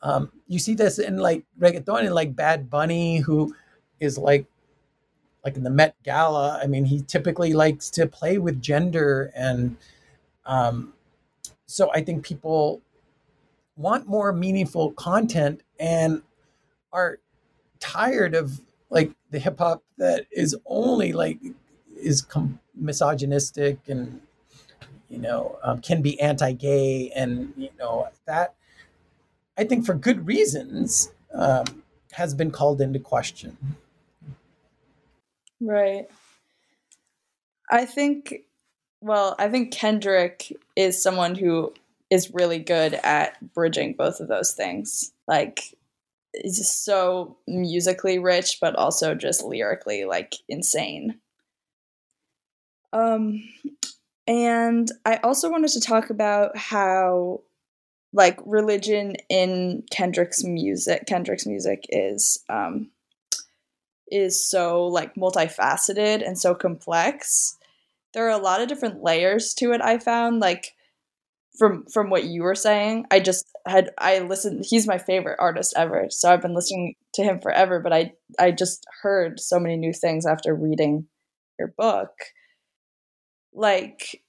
um, 0.03 0.33
you 0.49 0.59
see 0.59 0.75
this 0.75 0.99
in 0.99 1.19
like 1.19 1.45
reggaeton 1.59 2.01
and 2.01 2.15
like 2.15 2.35
Bad 2.35 2.69
Bunny, 2.69 3.19
who 3.19 3.55
is 4.01 4.19
like 4.19 4.47
like 5.45 5.57
in 5.57 5.63
the 5.63 5.71
Met 5.71 5.95
Gala. 6.03 6.61
I 6.63 6.67
mean, 6.67 6.85
he 6.85 7.03
typically 7.03 7.53
likes 7.53 7.91
to 7.91 8.07
play 8.07 8.39
with 8.39 8.61
gender, 8.61 9.33
and 9.35 9.77
um, 10.45 10.93
so 11.67 11.91
I 11.93 12.03
think 12.03 12.25
people 12.25 12.81
want 13.77 14.07
more 14.07 14.33
meaningful 14.33 14.93
content 14.93 15.63
and 15.81 16.23
are 16.93 17.19
tired 17.81 18.35
of 18.35 18.61
like 18.91 19.13
the 19.31 19.39
hip 19.39 19.59
hop 19.59 19.83
that 19.99 20.27
is 20.31 20.57
only 20.67 21.13
like 21.13 21.39
is 21.97 22.23
com- 22.23 22.61
misogynistic 22.75 23.79
and 23.89 24.21
you 25.09 25.19
know 25.19 25.59
um, 25.63 25.81
can 25.81 26.03
be 26.03 26.21
anti-gay 26.21 27.11
and 27.15 27.53
you 27.57 27.71
know 27.79 28.09
that 28.27 28.55
I 29.57 29.65
think 29.65 29.85
for 29.85 29.95
good 29.95 30.27
reasons 30.27 31.13
um, 31.35 31.65
has 32.13 32.35
been 32.35 32.51
called 32.51 32.81
into 32.81 32.99
question. 32.99 33.57
Right. 35.61 36.07
I 37.71 37.85
think, 37.85 38.35
well, 39.01 39.37
I 39.39 39.49
think 39.49 39.73
Kendrick 39.73 40.53
is 40.77 41.03
someone 41.03 41.35
who 41.35 41.73
is 42.13 42.35
really 42.35 42.59
good 42.59 42.93
at 42.93 43.55
bridging 43.55 43.95
both 43.95 44.21
of 44.21 44.29
those 44.29 44.53
things. 44.53 45.13
Like, 45.27 45.75
just 46.45 46.85
so 46.85 47.39
musically 47.49 48.19
rich, 48.19 48.59
but 48.61 48.77
also 48.77 49.15
just 49.15 49.43
lyrically, 49.43 50.05
like, 50.05 50.35
insane. 50.47 51.19
Um, 52.93 53.43
and 54.27 54.93
I 55.07 55.17
also 55.25 55.51
wanted 55.51 55.71
to 55.71 55.81
talk 55.81 56.11
about 56.11 56.55
how, 56.55 57.41
like, 58.13 58.39
religion 58.45 59.17
in 59.31 59.83
Kendrick's 59.91 60.45
music, 60.45 61.07
Kendrick's 61.07 61.47
music 61.47 61.87
is, 61.89 62.45
um, 62.51 62.91
is 64.11 64.45
so 64.45 64.89
like 64.89 65.15
multifaceted 65.15 66.25
and 66.27 66.39
so 66.39 66.55
complex. 66.55 67.57
There 68.13 68.27
are 68.27 68.39
a 68.39 68.43
lot 68.43 68.61
of 68.61 68.69
different 68.69 69.03
layers 69.03 69.55
to 69.55 69.73
it 69.73 69.81
I 69.81 69.97
found 69.97 70.41
like 70.41 70.75
from 71.59 71.85
from 71.87 72.11
what 72.11 72.25
you 72.25 72.43
were 72.43 72.55
saying. 72.55 73.07
I 73.11 73.21
just 73.21 73.47
had 73.67 73.91
I 73.99 74.21
listened 74.21 74.65
he's 74.67 74.87
my 74.87 74.99
favorite 74.99 75.39
artist 75.39 75.75
ever. 75.77 76.07
So 76.11 76.31
I've 76.31 76.43
been 76.43 76.55
listening 76.55 76.95
to 77.15 77.23
him 77.23 77.41
forever, 77.41 77.81
but 77.81 77.93
I 77.93 78.13
I 78.39 78.51
just 78.51 78.85
heard 79.03 79.41
so 79.41 79.59
many 79.59 79.77
new 79.77 79.93
things 79.93 80.27
after 80.27 80.55
reading 80.55 81.07
your 81.59 81.75
book. 81.77 82.11
Like 83.53 84.23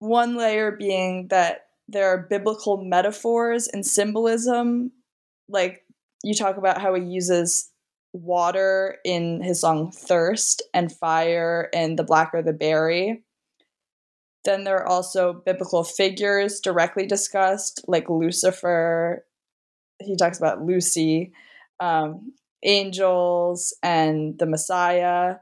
one 0.00 0.36
layer 0.36 0.72
being 0.72 1.28
that 1.28 1.66
there 1.88 2.08
are 2.08 2.26
biblical 2.28 2.82
metaphors 2.82 3.68
and 3.68 3.84
symbolism 3.84 4.92
like 5.48 5.84
you 6.22 6.34
talk 6.34 6.56
about 6.56 6.80
how 6.80 6.94
he 6.94 7.02
uses 7.02 7.70
water 8.12 8.96
in 9.04 9.42
his 9.42 9.60
song 9.60 9.92
Thirst 9.92 10.62
and 10.74 10.92
fire 10.92 11.68
in 11.72 11.96
The 11.96 12.04
Blacker 12.04 12.42
the 12.42 12.52
Berry. 12.52 13.22
Then 14.44 14.64
there 14.64 14.76
are 14.76 14.86
also 14.88 15.42
biblical 15.44 15.84
figures 15.84 16.60
directly 16.60 17.06
discussed, 17.06 17.82
like 17.86 18.08
Lucifer. 18.08 19.24
He 20.00 20.16
talks 20.16 20.38
about 20.38 20.62
Lucy, 20.62 21.32
um, 21.80 22.32
angels, 22.62 23.76
and 23.82 24.38
the 24.38 24.46
Messiah. 24.46 25.36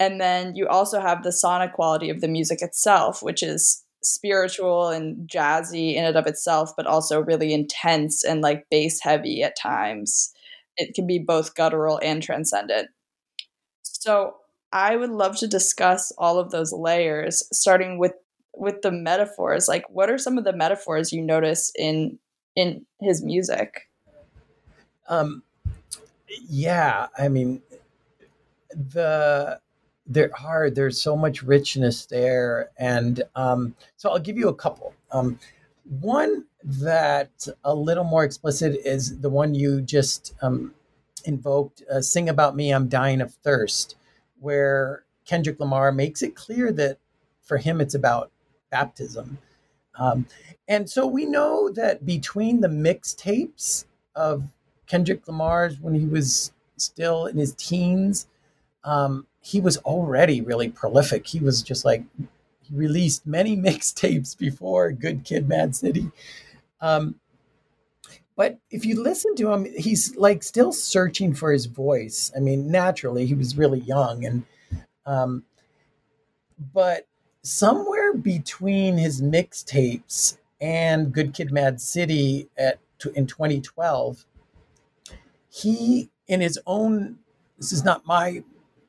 And 0.00 0.20
then 0.20 0.56
you 0.56 0.68
also 0.68 1.00
have 1.00 1.22
the 1.22 1.32
sonic 1.32 1.72
quality 1.72 2.10
of 2.10 2.20
the 2.20 2.28
music 2.28 2.62
itself, 2.62 3.22
which 3.22 3.42
is 3.42 3.82
spiritual 4.02 4.88
and 4.88 5.28
jazzy 5.28 5.94
in 5.94 6.04
and 6.04 6.16
of 6.16 6.26
itself, 6.26 6.72
but 6.76 6.86
also 6.86 7.20
really 7.20 7.54
intense 7.54 8.24
and 8.24 8.40
like 8.40 8.66
bass 8.70 9.00
heavy 9.00 9.42
at 9.42 9.56
times 9.56 10.32
it 10.76 10.94
can 10.94 11.06
be 11.06 11.18
both 11.18 11.54
guttural 11.54 11.98
and 12.02 12.22
transcendent. 12.22 12.88
So 13.82 14.36
I 14.72 14.96
would 14.96 15.10
love 15.10 15.36
to 15.38 15.46
discuss 15.46 16.12
all 16.18 16.38
of 16.38 16.50
those 16.50 16.72
layers, 16.72 17.42
starting 17.52 17.98
with 17.98 18.14
with 18.54 18.82
the 18.82 18.90
metaphors. 18.90 19.68
Like, 19.68 19.88
what 19.90 20.10
are 20.10 20.18
some 20.18 20.38
of 20.38 20.44
the 20.44 20.52
metaphors 20.52 21.12
you 21.12 21.22
notice 21.22 21.72
in 21.78 22.18
in 22.54 22.86
his 23.00 23.22
music? 23.22 23.88
Um, 25.08 25.42
yeah, 26.48 27.06
I 27.18 27.28
mean, 27.28 27.62
the 28.70 29.60
there 30.06 30.30
are 30.30 30.36
hard. 30.36 30.74
there's 30.74 31.00
so 31.00 31.16
much 31.16 31.42
richness 31.42 32.06
there, 32.06 32.70
and 32.78 33.22
um, 33.34 33.74
so 33.96 34.10
I'll 34.10 34.18
give 34.18 34.36
you 34.36 34.48
a 34.48 34.54
couple. 34.54 34.94
Um, 35.10 35.38
one 36.00 36.44
that 36.64 37.46
a 37.64 37.74
little 37.74 38.04
more 38.04 38.24
explicit 38.24 38.80
is 38.84 39.20
the 39.20 39.30
one 39.30 39.54
you 39.54 39.80
just 39.80 40.34
um, 40.42 40.74
invoked 41.24 41.82
uh, 41.90 42.00
"Sing 42.00 42.28
About 42.28 42.56
Me, 42.56 42.70
I'm 42.70 42.88
Dying 42.88 43.20
of 43.20 43.34
Thirst," 43.34 43.96
where 44.40 45.04
Kendrick 45.24 45.58
Lamar 45.60 45.92
makes 45.92 46.22
it 46.22 46.34
clear 46.34 46.72
that 46.72 46.98
for 47.42 47.58
him 47.58 47.80
it's 47.80 47.94
about 47.94 48.30
baptism. 48.70 49.38
Um, 49.98 50.26
and 50.68 50.88
so 50.88 51.06
we 51.06 51.24
know 51.24 51.70
that 51.70 52.04
between 52.04 52.60
the 52.60 52.68
mixtapes 52.68 53.84
of 54.14 54.44
Kendrick 54.86 55.26
Lamar's 55.26 55.80
when 55.80 55.94
he 55.94 56.06
was 56.06 56.52
still 56.76 57.26
in 57.26 57.38
his 57.38 57.54
teens, 57.54 58.26
um, 58.84 59.26
he 59.40 59.60
was 59.60 59.78
already 59.78 60.40
really 60.40 60.68
prolific. 60.68 61.26
He 61.26 61.40
was 61.40 61.62
just 61.62 61.84
like 61.84 62.04
he 62.18 62.74
released 62.74 63.26
many 63.26 63.56
mixtapes 63.68 64.36
before 64.36 64.92
Good 64.92 65.24
Kid, 65.24 65.48
Mad 65.48 65.74
City. 65.74 66.10
Um, 66.80 67.16
but 68.36 68.58
if 68.70 68.84
you 68.84 69.02
listen 69.02 69.34
to 69.36 69.50
him, 69.50 69.64
he's 69.64 70.14
like 70.16 70.42
still 70.42 70.72
searching 70.72 71.32
for 71.34 71.50
his 71.50 71.66
voice. 71.66 72.30
I 72.36 72.40
mean, 72.40 72.70
naturally, 72.70 73.24
he 73.24 73.34
was 73.34 73.56
really 73.56 73.80
young, 73.80 74.24
and 74.26 74.44
um, 75.06 75.44
but 76.72 77.06
somewhere 77.42 78.12
between 78.12 78.98
his 78.98 79.22
mixtapes 79.22 80.36
and 80.60 81.12
Good 81.12 81.32
Kid, 81.32 81.50
Mad 81.50 81.80
City 81.80 82.48
at 82.58 82.78
in 83.14 83.26
2012, 83.26 84.26
he 85.48 86.10
in 86.28 86.40
his 86.42 86.58
own. 86.66 87.18
This 87.58 87.72
is 87.72 87.84
not 87.84 88.06
my 88.06 88.42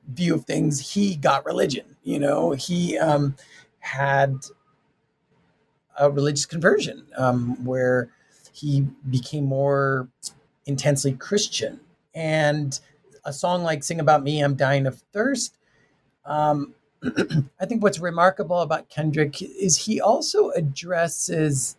view 0.10 0.36
of 0.36 0.46
things. 0.46 0.94
He 0.94 1.16
got 1.16 1.46
religion. 1.46 1.96
You 2.04 2.20
know, 2.20 2.52
he 2.52 2.98
um, 2.98 3.38
had 3.80 4.36
a 5.98 6.12
religious 6.12 6.46
conversion 6.46 7.06
um, 7.18 7.64
where 7.64 8.10
he 8.58 8.88
became 9.10 9.46
more 9.46 10.08
intensely 10.66 11.14
Christian. 11.14 11.80
And 12.14 12.80
a 13.24 13.32
song 13.32 13.64
like 13.64 13.84
Sing 13.84 14.00
About 14.00 14.24
Me, 14.24 14.42
I'm 14.42 14.56
Dying 14.56 14.88
of 14.88 15.00
Thirst. 15.14 15.58
Um, 16.26 16.74
I 17.04 17.66
think 17.66 17.84
what's 17.84 18.00
remarkable 18.00 18.62
about 18.62 18.90
Kendrick 18.90 19.42
is 19.42 19.78
he 19.78 20.02
also 20.02 20.50
addresses 20.52 21.78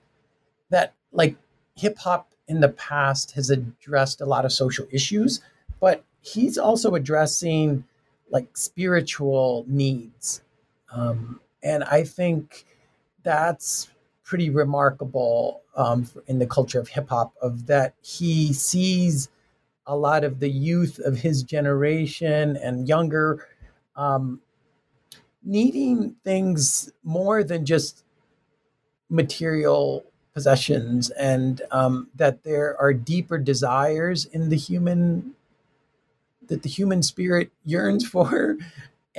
that, 0.70 0.94
like, 1.12 1.36
hip 1.74 1.98
hop 1.98 2.32
in 2.46 2.60
the 2.60 2.68
past 2.70 3.32
has 3.32 3.50
addressed 3.50 4.20
a 4.20 4.26
lot 4.26 4.44
of 4.44 4.52
social 4.52 4.86
issues, 4.90 5.40
but 5.80 6.04
he's 6.20 6.58
also 6.58 6.94
addressing 6.94 7.84
like 8.30 8.56
spiritual 8.56 9.64
needs. 9.68 10.42
Um, 10.92 11.40
and 11.62 11.84
I 11.84 12.04
think 12.04 12.64
that's 13.22 13.88
pretty 14.28 14.50
remarkable 14.50 15.62
um, 15.74 16.06
in 16.26 16.38
the 16.38 16.46
culture 16.46 16.78
of 16.78 16.86
hip 16.86 17.08
hop 17.08 17.32
of 17.40 17.66
that 17.66 17.94
he 18.02 18.52
sees 18.52 19.30
a 19.86 19.96
lot 19.96 20.22
of 20.22 20.38
the 20.38 20.50
youth 20.50 20.98
of 20.98 21.16
his 21.16 21.42
generation 21.42 22.54
and 22.58 22.86
younger 22.86 23.48
um, 23.96 24.38
needing 25.42 26.14
things 26.24 26.92
more 27.02 27.42
than 27.42 27.64
just 27.64 28.04
material 29.08 30.04
possessions 30.34 31.08
and 31.12 31.62
um, 31.70 32.08
that 32.14 32.42
there 32.42 32.78
are 32.78 32.92
deeper 32.92 33.38
desires 33.38 34.26
in 34.26 34.50
the 34.50 34.56
human 34.56 35.32
that 36.48 36.62
the 36.62 36.68
human 36.68 37.02
spirit 37.02 37.50
yearns 37.64 38.06
for 38.10 38.58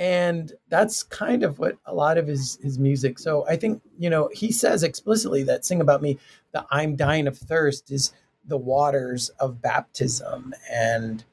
and 0.00 0.54
that's 0.68 1.02
kind 1.02 1.44
of 1.44 1.58
what 1.58 1.76
a 1.86 1.94
lot 1.94 2.18
of 2.18 2.26
his 2.26 2.58
his 2.62 2.78
music 2.78 3.18
so 3.18 3.46
i 3.46 3.54
think 3.54 3.80
you 3.98 4.10
know 4.10 4.28
he 4.32 4.50
says 4.50 4.82
explicitly 4.82 5.42
that 5.42 5.64
sing 5.64 5.80
about 5.80 6.02
me 6.02 6.18
the 6.52 6.66
i'm 6.70 6.96
dying 6.96 7.28
of 7.28 7.38
thirst 7.38 7.92
is 7.92 8.12
the 8.44 8.56
waters 8.56 9.30
of 9.40 9.62
baptism. 9.62 10.54
And 10.70 11.24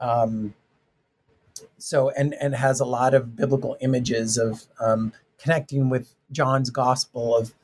um 0.00 0.54
so 1.78 2.10
and 2.10 2.34
and 2.40 2.54
has 2.54 2.80
a 2.80 2.84
lot 2.84 3.14
of 3.14 3.36
biblical 3.36 3.76
images 3.80 4.36
of 4.36 4.64
um 4.80 5.12
connecting 5.38 5.88
with 5.88 6.14
john's 6.32 6.70
gospel 6.70 7.36
of 7.36 7.54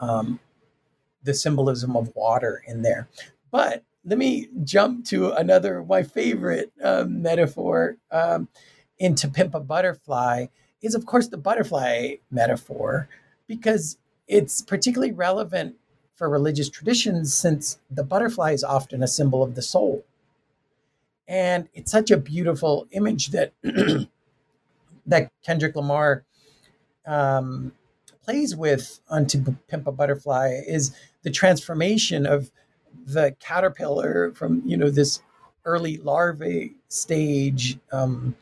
um 0.00 0.40
the 1.22 1.34
symbolism 1.34 1.96
of 1.96 2.14
water 2.16 2.62
in 2.66 2.82
there. 2.82 3.08
But 3.50 3.84
let 4.04 4.16
me 4.16 4.48
jump 4.64 5.04
to 5.06 5.32
another 5.32 5.84
my 5.84 6.02
favorite 6.02 6.72
um, 6.82 7.20
metaphor 7.20 7.98
um, 8.10 8.48
in 9.00 9.16
To 9.16 9.28
Pimp 9.28 9.54
a 9.54 9.60
Butterfly 9.60 10.46
is, 10.82 10.94
of 10.94 11.06
course, 11.06 11.26
the 11.26 11.36
butterfly 11.36 12.16
metaphor, 12.30 13.08
because 13.48 13.98
it's 14.28 14.62
particularly 14.62 15.12
relevant 15.12 15.74
for 16.14 16.28
religious 16.28 16.68
traditions 16.68 17.34
since 17.34 17.80
the 17.90 18.04
butterfly 18.04 18.52
is 18.52 18.62
often 18.62 19.02
a 19.02 19.08
symbol 19.08 19.42
of 19.42 19.54
the 19.56 19.62
soul. 19.62 20.04
And 21.26 21.68
it's 21.74 21.90
such 21.90 22.10
a 22.10 22.16
beautiful 22.16 22.86
image 22.92 23.28
that 23.28 23.52
that 25.06 25.30
Kendrick 25.42 25.74
Lamar 25.74 26.24
um, 27.06 27.72
plays 28.22 28.54
with 28.54 29.00
onto 29.08 29.56
Pimp 29.68 29.86
a 29.86 29.92
Butterfly 29.92 30.60
is 30.66 30.94
the 31.22 31.30
transformation 31.30 32.26
of 32.26 32.50
the 33.06 33.34
caterpillar 33.40 34.32
from 34.32 34.62
you 34.66 34.76
know 34.76 34.90
this 34.90 35.22
early 35.64 35.96
larvae 35.98 36.74
stage 36.88 37.78
um, 37.92 38.34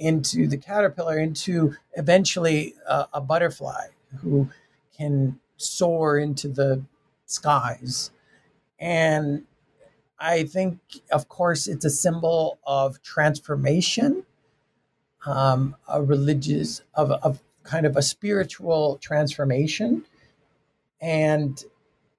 into 0.00 0.48
the 0.48 0.56
caterpillar 0.58 1.18
into 1.18 1.76
eventually 1.96 2.74
a 2.88 3.20
butterfly 3.20 3.86
who 4.20 4.48
can 4.96 5.38
soar 5.56 6.18
into 6.18 6.48
the 6.48 6.82
skies. 7.26 8.10
And 8.80 9.44
i 10.22 10.44
think 10.44 10.78
of 11.10 11.28
course 11.28 11.66
it's 11.66 11.84
a 11.86 11.90
symbol 11.90 12.58
of 12.66 13.02
transformation 13.02 14.24
um, 15.26 15.76
a 15.88 16.02
religious 16.02 16.82
of, 16.94 17.10
of 17.10 17.40
kind 17.62 17.86
of 17.86 17.96
a 17.96 18.02
spiritual 18.02 18.98
transformation. 18.98 20.04
And 21.00 21.62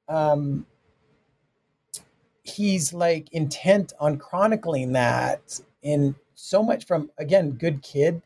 um, 0.07 0.65
he's 2.43 2.93
like 2.93 3.31
intent 3.31 3.93
on 3.99 4.17
chronicling 4.17 4.93
that 4.93 5.59
in 5.81 6.15
so 6.41 6.63
much 6.63 6.85
from 6.85 7.11
again 7.17 7.51
good 7.51 7.81
kid 7.83 8.21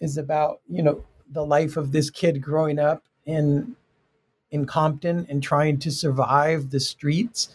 is 0.00 0.18
about 0.18 0.60
you 0.68 0.82
know 0.82 1.04
the 1.30 1.44
life 1.44 1.76
of 1.76 1.92
this 1.92 2.10
kid 2.10 2.42
growing 2.42 2.78
up 2.78 3.04
in 3.26 3.76
in 4.50 4.66
compton 4.66 5.26
and 5.28 5.42
trying 5.42 5.78
to 5.78 5.90
survive 5.90 6.70
the 6.70 6.80
streets. 6.80 7.50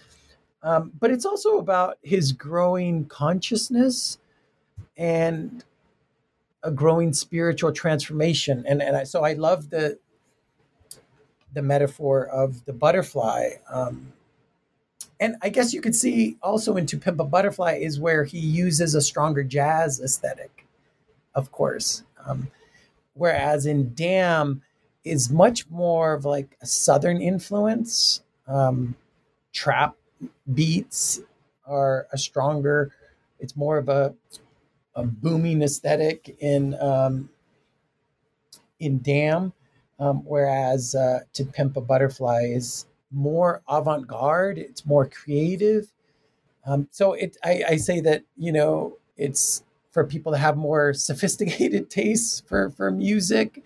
Um, 0.61 0.91
but 0.99 1.11
it's 1.11 1.25
also 1.25 1.57
about 1.57 1.97
his 2.03 2.31
growing 2.31 3.05
consciousness 3.05 4.19
and 4.95 5.65
a 6.61 6.71
growing 6.71 7.11
spiritual 7.11 7.73
transformation. 7.73 8.63
And 8.67 8.81
and 8.81 8.95
I, 8.95 9.03
so 9.03 9.23
i 9.23 9.33
love 9.33 9.69
the 9.69 9.99
the 11.53 11.61
metaphor 11.61 12.25
of 12.27 12.63
the 12.65 12.73
butterfly. 12.73 13.49
Um, 13.69 14.13
and 15.23 15.37
I 15.41 15.47
guess 15.47 15.73
you 15.73 15.79
could 15.79 15.95
see 15.95 16.35
also 16.41 16.75
in 16.75 16.85
To 16.87 16.97
Pimp 16.97 17.17
a 17.17 17.23
Butterfly 17.23 17.75
is 17.81 17.97
where 17.97 18.25
he 18.25 18.39
uses 18.39 18.93
a 18.93 18.99
stronger 18.99 19.41
jazz 19.41 20.01
aesthetic, 20.01 20.65
of 21.33 21.49
course. 21.49 22.03
Um, 22.25 22.51
whereas 23.13 23.65
in 23.65 23.93
Damn 23.95 24.61
is 25.05 25.29
much 25.29 25.69
more 25.69 26.11
of 26.13 26.25
like 26.25 26.57
a 26.61 26.65
southern 26.65 27.21
influence. 27.21 28.21
Um, 28.49 28.95
trap 29.53 29.95
beats 30.53 31.21
are 31.65 32.05
a 32.11 32.17
stronger. 32.17 32.91
It's 33.39 33.55
more 33.55 33.77
of 33.77 33.87
a 33.87 34.13
a 34.93 35.03
booming 35.03 35.61
aesthetic 35.61 36.35
in 36.41 36.75
um, 36.81 37.29
in 38.77 38.99
Damn, 39.01 39.53
um, 39.99 40.17
whereas 40.25 40.95
uh, 40.95 41.21
To 41.31 41.45
Pimp 41.45 41.77
a 41.77 41.81
Butterfly 41.81 42.41
is 42.47 42.87
more 43.13 43.61
avant-garde 43.69 44.57
it's 44.57 44.85
more 44.85 45.07
creative. 45.07 45.91
Um, 46.65 46.87
so 46.91 47.13
it 47.13 47.37
I, 47.43 47.63
I 47.69 47.77
say 47.77 47.99
that 48.01 48.23
you 48.37 48.51
know 48.51 48.97
it's 49.17 49.63
for 49.91 50.03
people 50.05 50.31
to 50.31 50.37
have 50.37 50.57
more 50.57 50.93
sophisticated 51.09 51.89
tastes 51.89 52.41
for 52.47 52.71
for 52.71 52.91
music 52.91 53.63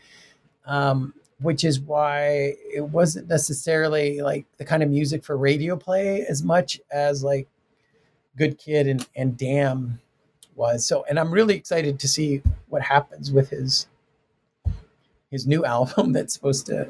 um, 0.66 1.14
which 1.39 1.64
is 1.64 1.80
why 1.80 2.56
it 2.74 2.84
wasn't 2.89 3.28
necessarily 3.30 4.22
like 4.22 4.45
the 4.58 4.66
kind 4.66 4.84
of 4.84 4.89
music 4.89 5.24
for 5.24 5.38
radio 5.38 5.76
play 5.78 6.26
as 6.28 6.43
much 6.43 6.82
as 6.91 7.24
like 7.24 7.48
good 8.38 8.58
kid 8.58 8.88
and, 8.88 9.08
and 9.16 9.38
damn 9.38 10.00
was. 10.56 10.86
So 10.86 11.06
and 11.10 11.20
i'm 11.20 11.32
really 11.32 11.56
excited 11.56 12.00
to 12.00 12.08
see 12.08 12.41
what 12.70 12.82
happens 12.82 13.32
with 13.32 13.50
his 13.50 13.88
his 15.32 15.48
new 15.48 15.64
album 15.76 16.14
that's 16.14 16.34
supposed 16.34 16.66
to 16.68 16.89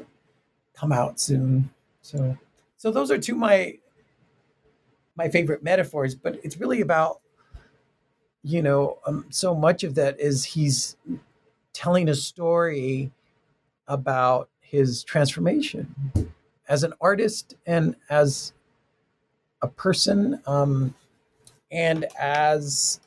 come 0.74 0.92
out 0.92 1.20
soon. 1.20 1.70
So 2.02 2.36
so 2.78 2.92
those 2.92 3.10
are 3.10 3.18
two 3.18 3.34
my 3.34 3.76
my 5.16 5.28
favorite 5.28 5.64
metaphors, 5.64 6.14
but 6.14 6.38
it's 6.44 6.56
really 6.58 6.80
about 6.80 7.20
you 8.42 8.62
know 8.62 8.98
um, 9.04 9.26
so 9.30 9.54
much 9.54 9.82
of 9.82 9.96
that 9.96 10.18
is 10.18 10.44
he's 10.44 10.96
telling 11.72 12.08
a 12.08 12.14
story 12.14 13.10
about 13.88 14.48
his 14.60 15.02
transformation 15.02 15.94
as 16.68 16.84
an 16.84 16.92
artist 17.00 17.56
and 17.66 17.96
as 18.10 18.52
a 19.62 19.66
person 19.68 20.40
um, 20.46 20.94
and 21.72 22.06
as 22.18 23.00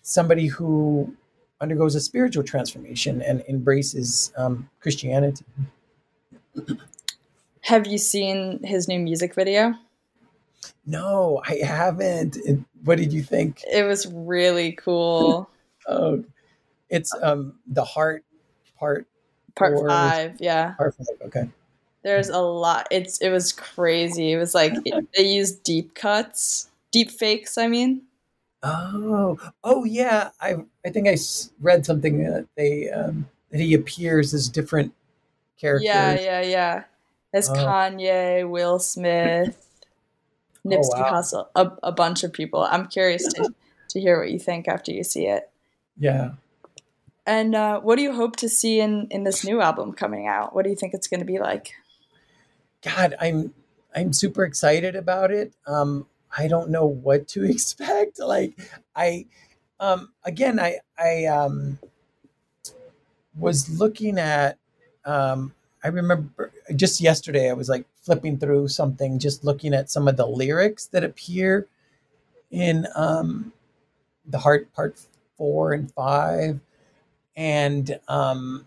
somebody 0.00 0.46
who 0.46 1.14
undergoes 1.60 1.94
a 1.94 2.00
spiritual 2.00 2.44
transformation 2.44 3.20
and 3.20 3.42
embraces 3.48 4.32
um, 4.38 4.70
Christianity. 4.80 5.44
Have 7.66 7.88
you 7.88 7.98
seen 7.98 8.62
his 8.62 8.86
new 8.86 9.00
music 9.00 9.34
video? 9.34 9.74
No, 10.86 11.42
I 11.44 11.56
haven't. 11.64 12.38
What 12.84 12.96
did 12.96 13.12
you 13.12 13.24
think? 13.24 13.60
It 13.68 13.82
was 13.82 14.06
really 14.06 14.70
cool. 14.70 15.50
oh, 15.88 16.24
it's 16.88 17.12
um 17.20 17.54
the 17.66 17.82
heart 17.82 18.24
part. 18.78 19.08
Part 19.56 19.74
four, 19.74 19.88
five, 19.88 20.36
yeah. 20.38 20.74
Part 20.74 20.94
five, 20.94 21.06
okay. 21.22 21.48
There's 22.04 22.28
a 22.28 22.38
lot. 22.38 22.86
It's 22.92 23.18
it 23.20 23.30
was 23.30 23.52
crazy. 23.52 24.30
It 24.30 24.36
was 24.36 24.54
like 24.54 24.72
it, 24.84 25.04
they 25.16 25.24
used 25.24 25.64
deep 25.64 25.96
cuts, 25.96 26.70
deep 26.92 27.10
fakes. 27.10 27.58
I 27.58 27.66
mean. 27.66 28.02
Oh, 28.62 29.40
oh 29.64 29.82
yeah. 29.82 30.30
I 30.40 30.58
I 30.84 30.90
think 30.90 31.08
I 31.08 31.16
read 31.60 31.84
something 31.84 32.22
that 32.22 32.46
they 32.56 32.90
um, 32.90 33.28
that 33.50 33.58
he 33.58 33.74
appears 33.74 34.32
as 34.34 34.48
different 34.48 34.94
characters. 35.58 35.86
Yeah, 35.86 36.14
yeah, 36.20 36.42
yeah. 36.42 36.84
As 37.32 37.50
oh. 37.50 37.54
Kanye, 37.54 38.48
Will 38.48 38.78
Smith, 38.78 39.56
oh, 40.66 40.68
Nipsey 40.68 40.88
oh, 40.94 41.00
wow. 41.00 41.12
Hussle, 41.12 41.46
a, 41.54 41.70
a 41.82 41.92
bunch 41.92 42.24
of 42.24 42.32
people. 42.32 42.62
I'm 42.62 42.86
curious 42.88 43.24
to 43.34 43.52
to 43.90 44.00
hear 44.00 44.18
what 44.18 44.30
you 44.30 44.38
think 44.38 44.68
after 44.68 44.92
you 44.92 45.04
see 45.04 45.26
it. 45.26 45.50
Yeah. 45.98 46.32
And 47.26 47.54
uh, 47.54 47.80
what 47.80 47.96
do 47.96 48.02
you 48.02 48.12
hope 48.12 48.36
to 48.36 48.48
see 48.48 48.80
in 48.80 49.08
in 49.10 49.24
this 49.24 49.44
new 49.44 49.60
album 49.60 49.92
coming 49.92 50.26
out? 50.26 50.54
What 50.54 50.64
do 50.64 50.70
you 50.70 50.76
think 50.76 50.94
it's 50.94 51.08
going 51.08 51.20
to 51.20 51.26
be 51.26 51.38
like? 51.38 51.72
God, 52.82 53.14
I'm 53.20 53.52
I'm 53.94 54.12
super 54.12 54.44
excited 54.44 54.94
about 54.94 55.30
it. 55.30 55.52
Um, 55.66 56.06
I 56.36 56.48
don't 56.48 56.70
know 56.70 56.86
what 56.86 57.26
to 57.28 57.44
expect. 57.50 58.20
Like 58.20 58.58
I 58.94 59.26
um 59.80 60.12
again 60.24 60.60
I 60.60 60.78
I 60.98 61.24
um 61.26 61.78
was 63.36 63.78
looking 63.78 64.18
at 64.18 64.58
um 65.04 65.54
I 65.82 65.88
remember 65.88 66.52
just 66.74 67.00
yesterday 67.00 67.50
I 67.50 67.54
was 67.54 67.68
like 67.68 67.86
flipping 68.02 68.38
through 68.38 68.68
something 68.68 69.18
just 69.18 69.44
looking 69.44 69.74
at 69.74 69.90
some 69.90 70.08
of 70.08 70.16
the 70.16 70.26
lyrics 70.26 70.86
that 70.88 71.04
appear 71.04 71.66
in 72.50 72.86
um 72.94 73.52
the 74.26 74.38
heart 74.38 74.72
part 74.72 75.00
4 75.36 75.72
and 75.72 75.92
5 75.92 76.60
and 77.36 78.00
um 78.08 78.66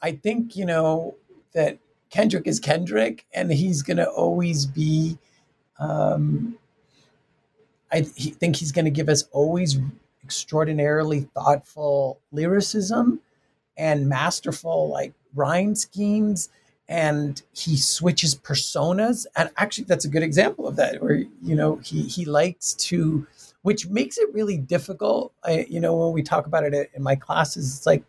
I 0.00 0.12
think 0.12 0.56
you 0.56 0.64
know 0.64 1.16
that 1.54 1.78
Kendrick 2.10 2.46
is 2.46 2.60
Kendrick 2.60 3.26
and 3.34 3.52
he's 3.52 3.82
to 3.98 4.08
always 4.08 4.66
be 4.66 5.18
um, 5.78 6.56
I 7.90 8.02
think 8.02 8.56
he's 8.56 8.72
going 8.72 8.84
to 8.84 8.90
give 8.90 9.08
us 9.08 9.24
always 9.32 9.78
extraordinarily 10.24 11.28
thoughtful 11.34 12.20
lyricism 12.32 13.20
and 13.76 14.08
masterful 14.08 14.88
like 14.88 15.14
rhyme 15.38 15.74
schemes 15.74 16.48
and 16.88 17.42
he 17.52 17.76
switches 17.76 18.34
personas 18.34 19.26
and 19.36 19.50
actually 19.56 19.84
that's 19.84 20.04
a 20.04 20.08
good 20.08 20.22
example 20.22 20.66
of 20.66 20.76
that 20.76 21.02
where 21.02 21.16
you 21.42 21.54
know 21.54 21.76
he 21.76 22.02
he 22.02 22.24
likes 22.24 22.74
to 22.74 23.26
which 23.62 23.86
makes 23.88 24.18
it 24.18 24.32
really 24.32 24.56
difficult 24.56 25.32
I, 25.44 25.66
you 25.68 25.80
know 25.80 25.94
when 25.96 26.12
we 26.12 26.22
talk 26.22 26.46
about 26.46 26.64
it 26.64 26.90
in 26.94 27.02
my 27.02 27.14
classes 27.14 27.76
it's 27.76 27.86
like 27.86 28.04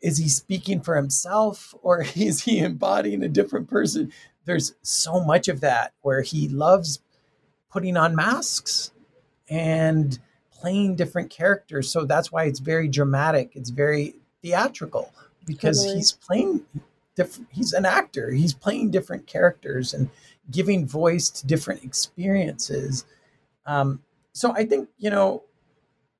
is 0.00 0.18
he 0.18 0.28
speaking 0.28 0.80
for 0.80 0.96
himself 0.96 1.74
or 1.82 2.04
is 2.16 2.42
he 2.42 2.58
embodying 2.58 3.22
a 3.22 3.28
different 3.28 3.68
person 3.68 4.12
there's 4.44 4.74
so 4.82 5.20
much 5.20 5.48
of 5.48 5.60
that 5.60 5.92
where 6.02 6.22
he 6.22 6.48
loves 6.48 7.00
putting 7.70 7.96
on 7.96 8.14
masks 8.14 8.92
and 9.48 10.18
playing 10.52 10.96
different 10.96 11.30
characters. 11.30 11.90
So 11.90 12.04
that's 12.04 12.30
why 12.30 12.44
it's 12.44 12.60
very 12.60 12.88
dramatic. 12.88 13.52
It's 13.54 13.70
very 13.70 14.16
theatrical 14.42 15.12
because 15.46 15.78
totally. 15.78 15.96
he's 15.96 16.12
playing 16.12 16.64
different. 17.14 17.48
He's 17.52 17.72
an 17.72 17.84
actor. 17.84 18.30
He's 18.30 18.54
playing 18.54 18.90
different 18.90 19.26
characters 19.26 19.94
and 19.94 20.10
giving 20.50 20.86
voice 20.86 21.28
to 21.30 21.46
different 21.46 21.84
experiences. 21.84 23.04
Um, 23.66 24.02
so 24.32 24.52
I 24.52 24.64
think 24.64 24.88
you 24.98 25.10
know 25.10 25.42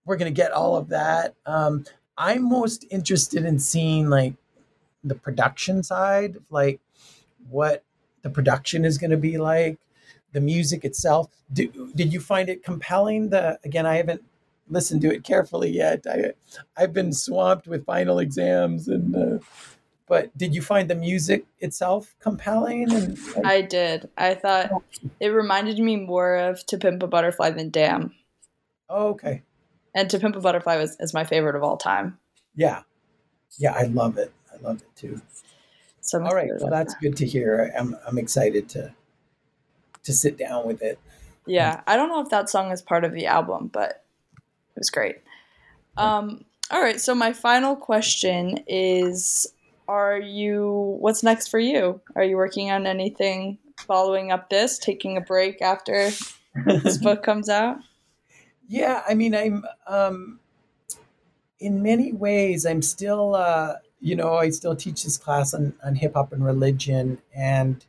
we're 0.05 0.17
going 0.17 0.33
to 0.33 0.37
get 0.37 0.53
all 0.53 0.77
of 0.77 0.89
that. 0.89 1.35
Um, 1.47 1.85
I'm 2.19 2.49
most 2.49 2.85
interested 2.91 3.45
in 3.45 3.59
seeing 3.59 4.09
like 4.09 4.35
the 5.05 5.15
production 5.15 5.83
side, 5.83 6.37
like 6.51 6.81
what 7.49 7.85
the 8.23 8.31
production 8.31 8.85
is 8.85 8.99
going 8.99 9.11
to 9.11 9.17
be 9.17 9.39
like, 9.39 9.79
the 10.33 10.41
music 10.41 10.85
itself. 10.85 11.29
Do, 11.53 11.91
did 11.95 12.13
you 12.13 12.21
find 12.21 12.49
it 12.49 12.65
compelling? 12.65 13.31
The 13.31 13.59
again, 13.65 13.87
I 13.87 13.97
haven't 13.97 14.23
listened 14.69 15.03
to 15.03 15.13
it 15.13 15.25
carefully 15.25 15.71
yet. 15.71 16.07
I 16.09 16.33
I've 16.77 16.93
been 16.93 17.13
swamped 17.13 17.67
with 17.67 17.85
final 17.85 18.19
exams 18.19 18.89
and. 18.89 19.17
Uh, 19.17 19.39
but 20.09 20.37
did 20.37 20.55
you 20.55 20.61
find 20.61 20.91
the 20.91 20.95
music 20.95 21.47
itself 21.61 22.15
compelling? 22.21 22.93
And, 22.93 23.19
like, 23.35 23.47
I 23.47 23.63
did. 23.63 24.11
I 24.19 24.35
thought 24.35 24.71
it 25.21 25.29
reminded 25.29 25.79
me 25.79 25.97
more 25.97 26.37
of 26.37 26.67
"To 26.67 26.77
Pimp 26.77 27.03
a 27.03 27.07
Butterfly" 27.07 27.51
than 27.53 27.71
"Damn." 27.71 28.13
Oh, 28.91 29.09
okay. 29.11 29.43
And 29.95 30.11
"To 30.11 30.19
Pimp 30.19 30.37
a 30.37 30.41
Butterfly" 30.41 30.77
was 30.77 30.99
is 31.01 31.15
my 31.15 31.25
favorite 31.25 31.57
of 31.57 31.63
all 31.63 31.79
time. 31.79 32.19
Yeah, 32.55 32.83
yeah, 33.57 33.73
I 33.73 33.85
love 33.85 34.19
it. 34.19 34.33
I 34.53 34.61
love 34.61 34.83
it 34.83 34.97
too. 34.97 35.23
So 36.03 36.23
all 36.23 36.35
right, 36.35 36.51
well, 36.61 36.69
that's 36.69 36.93
that. 36.93 37.01
good 37.01 37.17
to 37.19 37.27
hear. 37.27 37.73
I'm 37.79 37.97
I'm 38.07 38.19
excited 38.19 38.69
to 38.71 38.95
to 40.03 40.13
sit 40.13 40.37
down 40.37 40.67
with 40.67 40.83
it. 40.83 40.99
Yeah, 41.47 41.81
I 41.87 41.97
don't 41.97 42.09
know 42.09 42.21
if 42.21 42.29
that 42.29 42.51
song 42.51 42.71
is 42.71 42.83
part 42.83 43.05
of 43.05 43.13
the 43.13 43.27
album, 43.27 43.71
but 43.73 44.02
it 44.75 44.81
was 44.81 44.91
great. 44.91 45.17
Um, 45.97 46.45
all 46.71 46.81
right, 46.81 47.01
so 47.01 47.15
my 47.15 47.33
final 47.33 47.77
question 47.77 48.65
is: 48.67 49.53
Are 49.89 50.19
you? 50.19 50.97
What's 51.01 51.23
next 51.23 51.49
for 51.49 51.59
you? 51.59 52.01
Are 52.17 52.25
you 52.25 52.37
working 52.37 52.71
on 52.71 52.87
anything 52.87 53.59
following 53.79 54.33
up 54.33 54.49
this? 54.49 54.79
Taking 54.79 55.17
a 55.17 55.21
break 55.21 55.61
after 55.61 56.11
this 56.67 56.99
book 57.03 57.23
comes 57.23 57.49
out? 57.49 57.79
Yeah, 58.69 59.03
I 59.09 59.15
mean, 59.15 59.35
I'm 59.35 59.65
um, 59.87 60.41
in 61.61 61.83
many 61.83 62.13
ways, 62.13 62.65
I'm 62.65 62.83
still. 62.83 63.35
Uh, 63.35 63.75
you 64.01 64.17
know, 64.17 64.35
I 64.35 64.51
still 64.51 64.75
teach 64.75 65.05
this 65.05 65.17
class 65.17 65.55
on, 65.55 65.75
on 65.85 65.95
hip 65.95 66.15
hop 66.15 66.33
and 66.33 66.45
religion, 66.45 67.19
and 67.35 67.85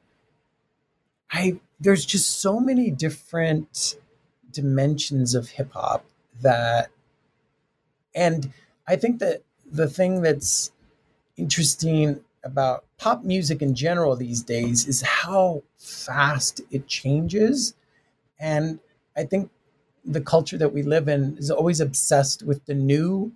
I 1.32 1.60
there's 1.80 2.06
just 2.06 2.40
so 2.40 2.60
many 2.60 2.92
different 2.92 3.96
dimensions 4.52 5.36
of 5.36 5.50
hip 5.50 5.72
hop 5.74 6.06
that, 6.44 6.89
and 8.16 8.52
I 8.88 8.96
think 8.96 9.20
that 9.20 9.44
the 9.70 9.88
thing 9.88 10.22
that's 10.22 10.72
interesting 11.38 12.22
about 12.44 12.86
pop 12.98 13.24
music 13.24 13.62
in 13.62 13.74
general 13.74 14.16
these 14.16 14.44
days 14.44 14.88
is 14.88 15.02
how 15.02 15.64
fast 15.78 16.62
it 16.72 16.88
changes, 16.88 17.74
and 18.39 18.80
I 19.18 19.24
think 19.24 19.50
the 20.06 20.22
culture 20.22 20.58
that 20.58 20.74
we 20.74 20.84
live 20.84 21.08
in 21.08 21.38
is 21.38 21.50
always 21.50 21.80
obsessed 21.80 22.44
with 22.44 22.66
the 22.66 22.74
new 22.74 23.32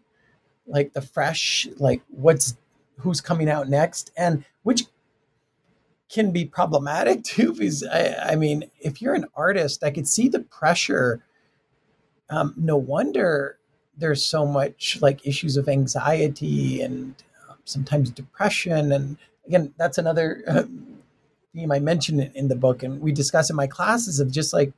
like 0.68 0.94
the 0.94 1.02
fresh 1.02 1.68
like 1.78 2.02
what's 2.10 2.58
who's 3.00 3.22
coming 3.22 3.50
out 3.50 3.70
next, 3.70 4.12
and 4.18 4.44
which 4.64 4.86
can 6.10 6.32
be 6.32 6.46
problematic 6.46 7.24
too. 7.24 7.54
Because 7.54 7.84
I, 7.84 8.32
I 8.32 8.36
mean, 8.36 8.66
if 8.80 9.02
you're 9.02 9.16
an 9.16 9.26
artist, 9.36 9.84
I 9.84 9.92
could 9.92 10.08
see 10.08 10.28
the 10.28 10.40
pressure. 10.40 11.24
Um, 12.30 12.54
no 12.58 12.78
wonder 12.78 13.58
there's 13.98 14.24
so 14.24 14.46
much 14.46 15.00
like 15.02 15.26
issues 15.26 15.58
of 15.58 15.68
anxiety 15.68 16.82
and 16.82 17.16
um, 17.50 17.58
sometimes 17.66 18.10
depression. 18.12 18.92
And 18.92 19.18
again, 19.48 19.74
that's 19.78 19.98
another 19.98 20.44
uh, 20.48 20.64
theme 21.54 21.72
I 21.72 21.80
mentioned 21.80 22.32
in 22.36 22.48
the 22.48 22.56
book, 22.56 22.84
and 22.84 23.02
we 23.02 23.12
discuss 23.12 23.50
in 23.50 23.56
my 23.56 23.68
classes 23.68 24.20
of 24.20 24.32
just 24.32 24.54
like 24.54 24.74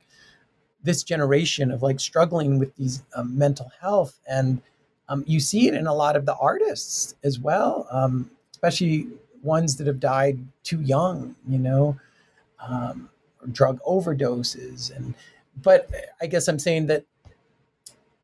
this 0.82 1.02
generation 1.02 1.70
of 1.70 1.82
like 1.82 2.00
struggling 2.00 2.58
with 2.58 2.74
these 2.76 3.02
um, 3.14 3.36
mental 3.36 3.70
health 3.80 4.18
and 4.26 4.62
um, 5.10 5.24
you 5.26 5.40
see 5.40 5.66
it 5.66 5.74
in 5.74 5.88
a 5.88 5.94
lot 5.94 6.14
of 6.14 6.24
the 6.24 6.36
artists 6.36 7.16
as 7.24 7.38
well, 7.38 7.86
um, 7.90 8.30
especially 8.52 9.08
ones 9.42 9.76
that 9.76 9.88
have 9.88 9.98
died 9.98 10.38
too 10.62 10.80
young, 10.80 11.34
you 11.48 11.58
know, 11.58 11.98
um, 12.64 13.10
drug 13.50 13.80
overdoses. 13.82 14.94
And, 14.94 15.14
but 15.60 15.90
I 16.22 16.26
guess 16.26 16.46
I'm 16.46 16.60
saying 16.60 16.86
that 16.86 17.04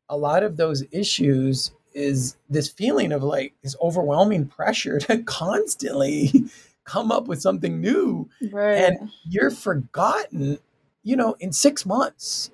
a 0.09 0.17
lot 0.17 0.43
of 0.43 0.57
those 0.57 0.83
issues 0.91 1.71
is 1.93 2.37
this 2.49 2.69
feeling 2.69 3.11
of 3.11 3.23
like 3.23 3.53
this 3.63 3.75
overwhelming 3.81 4.47
pressure 4.47 4.99
to 5.01 5.23
constantly 5.23 6.45
come 6.85 7.11
up 7.11 7.27
with 7.27 7.41
something 7.41 7.81
new. 7.81 8.29
Right. 8.51 8.75
And 8.75 9.09
you're 9.25 9.51
forgotten, 9.51 10.59
you 11.03 11.15
know, 11.15 11.35
in 11.39 11.51
six 11.51 11.85
months 11.85 12.51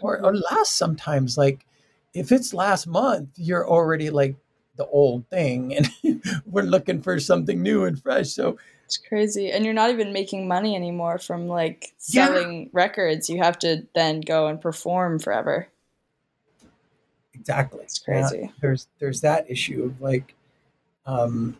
or, 0.00 0.20
or 0.24 0.34
less 0.34 0.70
sometimes. 0.70 1.36
Like, 1.36 1.66
if 2.12 2.30
it's 2.30 2.54
last 2.54 2.86
month, 2.86 3.30
you're 3.36 3.68
already 3.68 4.10
like 4.10 4.36
the 4.76 4.86
old 4.86 5.28
thing 5.28 5.74
and 6.02 6.22
we're 6.46 6.62
looking 6.62 7.02
for 7.02 7.18
something 7.18 7.62
new 7.62 7.84
and 7.84 8.00
fresh. 8.00 8.30
So 8.30 8.58
It's 8.84 8.96
crazy. 8.96 9.50
And 9.50 9.64
you're 9.64 9.74
not 9.74 9.90
even 9.90 10.12
making 10.12 10.46
money 10.46 10.76
anymore 10.76 11.18
from 11.18 11.48
like 11.48 11.94
selling 11.98 12.62
yeah. 12.62 12.68
records. 12.72 13.28
You 13.28 13.42
have 13.42 13.58
to 13.60 13.86
then 13.94 14.20
go 14.20 14.46
and 14.46 14.60
perform 14.60 15.18
forever. 15.18 15.68
Exactly. 17.34 17.82
It's 17.82 17.98
crazy. 17.98 18.52
there's 18.60 18.88
there's 18.98 19.20
that 19.22 19.50
issue 19.50 19.84
of 19.84 20.00
like 20.00 20.34
um 21.06 21.56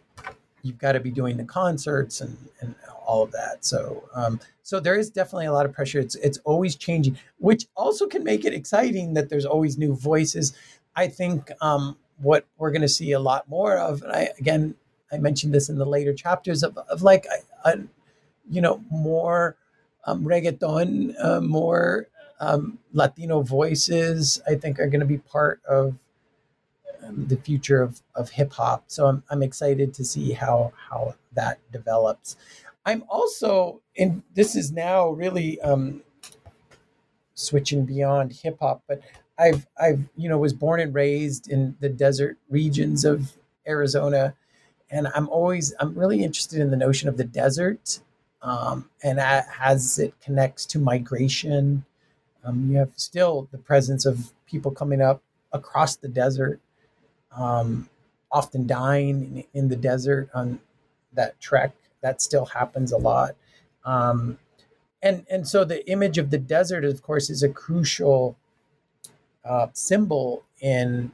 you've 0.64 0.79
got 0.79 0.93
to 0.93 1.01
be 1.01 1.11
doing 1.11 1.37
the 1.37 1.45
concerts 1.45 2.20
and, 2.22 2.37
and 2.61 2.75
all 3.07 3.22
of 3.22 3.31
that. 3.33 3.64
So 3.64 4.09
um, 4.14 4.41
so 4.62 4.81
there 4.81 4.97
is 4.97 5.11
definitely 5.11 5.47
a 5.47 5.53
lot 5.53 5.66
of 5.66 5.72
pressure. 5.72 6.01
It's 6.01 6.16
it's 6.16 6.39
always 6.39 6.75
changing, 6.75 7.18
which 7.39 7.66
also 7.77 8.07
can 8.07 8.25
make 8.25 8.45
it 8.45 8.55
exciting 8.55 9.14
that 9.14 9.29
there's 9.29 9.45
always 9.45 9.79
new 9.79 9.95
voices. 9.95 10.55
I 10.97 11.09
think 11.09 11.51
um, 11.61 11.97
what 12.18 12.47
we're 12.57 12.70
going 12.70 12.83
to 12.83 12.89
see 12.89 13.12
a 13.12 13.20
lot 13.20 13.49
more 13.49 13.77
of, 13.77 14.03
and 14.03 14.12
I 14.12 14.31
again 14.39 14.75
I 15.12 15.18
mentioned 15.18 15.55
this 15.55 15.68
in 15.68 15.79
the 15.79 15.85
later 15.87 16.14
chapters 16.14 16.62
of, 16.62 16.77
of 16.79 17.03
like 17.03 17.27
a, 17.27 17.68
a, 17.68 17.79
you 18.51 18.61
know 18.61 18.83
more 18.91 19.57
um, 20.07 20.25
reggaeton, 20.25 21.14
uh, 21.22 21.41
more 21.41 22.09
um, 22.41 22.78
Latino 22.93 23.43
voices. 23.43 24.41
I 24.47 24.55
think 24.55 24.78
are 24.78 24.89
going 24.89 25.01
to 25.01 25.07
be 25.07 25.18
part 25.18 25.61
of 25.64 25.97
um, 27.05 27.26
the 27.26 27.37
future 27.37 27.82
of, 27.82 28.01
of 28.14 28.30
hip 28.30 28.53
hop. 28.53 28.85
So 28.87 29.07
I'm, 29.07 29.22
I'm 29.30 29.43
excited 29.43 29.95
to 29.95 30.05
see 30.05 30.32
how 30.32 30.72
how 30.91 31.14
that 31.32 31.59
develops. 31.72 32.37
I'm 32.87 33.05
also 33.09 33.80
and 33.97 34.22
this 34.35 34.57
is 34.57 34.72
now 34.72 35.11
really 35.11 35.61
um, 35.61 36.03
switching 37.35 37.85
beyond 37.85 38.32
hip 38.32 38.59
hop, 38.61 38.82
but 38.87 39.01
I've 39.39 39.66
I've 39.78 40.01
you 40.16 40.28
know 40.28 40.39
was 40.39 40.53
born 40.53 40.80
and 40.80 40.95
raised 40.95 41.51
in 41.51 41.76
the 41.80 41.89
desert 41.89 42.39
regions 42.49 43.05
of 43.05 43.32
Arizona, 43.66 44.35
and 44.91 45.09
I'm 45.14 45.28
always 45.28 45.74
I'm 45.80 45.95
really 45.95 46.22
interested 46.22 46.61
in 46.61 46.70
the 46.70 46.76
notion 46.76 47.09
of 47.09 47.16
the 47.16 47.24
desert, 47.24 48.01
um, 48.43 48.89
and 49.03 49.18
as 49.20 49.99
it 49.99 50.14
connects 50.20 50.66
to 50.66 50.78
migration. 50.78 51.85
Um, 52.45 52.70
you 52.70 52.76
have 52.78 52.92
still 52.97 53.49
the 53.51 53.59
presence 53.59 54.05
of 54.05 54.32
people 54.47 54.70
coming 54.70 55.01
up 55.01 55.22
across 55.53 55.97
the 55.97 56.09
desert 56.09 56.61
um, 57.36 57.88
often 58.30 58.66
dying 58.66 59.45
in, 59.55 59.61
in, 59.62 59.68
the 59.68 59.76
desert 59.76 60.28
on 60.34 60.61
that 61.12 61.40
trek. 61.40 61.72
That 62.01 62.20
still 62.20 62.47
happens 62.47 62.92
a 62.92 62.99
lot. 62.99 63.34
Um, 63.84 64.38
and, 65.03 65.26
and 65.30 65.47
so 65.47 65.64
the 65.64 65.88
image 65.90 66.18
of 66.18 66.30
the 66.30 66.38
desert, 66.38 66.84
of 66.84 67.03
course, 67.03 67.30
is 67.30 67.42
a 67.42 67.49
crucial 67.49 68.36
uh, 69.45 69.68
symbol 69.72 70.45
in 70.61 71.12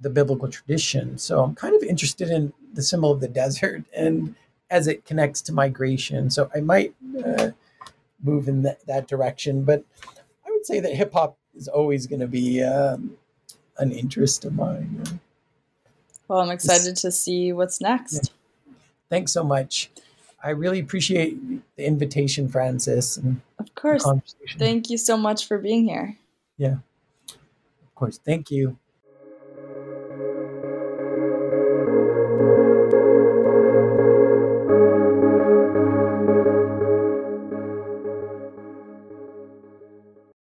the 0.00 0.10
biblical 0.10 0.48
tradition. 0.48 1.18
So 1.18 1.42
I'm 1.42 1.54
kind 1.54 1.74
of 1.74 1.82
interested 1.82 2.30
in 2.30 2.52
the 2.72 2.82
symbol 2.82 3.10
of 3.10 3.20
the 3.20 3.28
desert 3.42 3.84
and 3.94 4.34
as 4.70 4.86
it 4.86 5.04
connects 5.04 5.40
to 5.42 5.52
migration. 5.52 6.30
So 6.30 6.50
I 6.54 6.60
might 6.60 6.94
uh, 7.24 7.50
move 8.22 8.48
in 8.48 8.62
that, 8.62 8.84
that 8.86 9.08
direction. 9.08 9.64
But 9.64 9.84
say 10.68 10.80
that 10.80 10.94
hip 10.94 11.12
hop 11.12 11.38
is 11.54 11.66
always 11.66 12.06
going 12.06 12.20
to 12.20 12.28
be 12.28 12.62
um, 12.62 13.16
an 13.78 13.90
interest 13.90 14.44
of 14.44 14.54
mine. 14.54 15.02
Well, 16.28 16.40
I'm 16.40 16.50
excited 16.50 16.94
to 16.96 17.10
see 17.10 17.52
what's 17.52 17.80
next. 17.80 18.30
Yeah. 18.66 18.72
Thanks 19.08 19.32
so 19.32 19.42
much. 19.42 19.90
I 20.44 20.50
really 20.50 20.78
appreciate 20.78 21.36
the 21.76 21.84
invitation, 21.84 22.48
Frances. 22.48 23.18
of 23.58 23.74
course. 23.74 24.06
Thank 24.58 24.90
you 24.90 24.98
so 24.98 25.16
much 25.16 25.48
for 25.48 25.58
being 25.58 25.88
here. 25.88 26.16
Yeah. 26.58 26.76
Of 27.30 27.94
course. 27.94 28.20
Thank 28.24 28.50
you. 28.50 28.78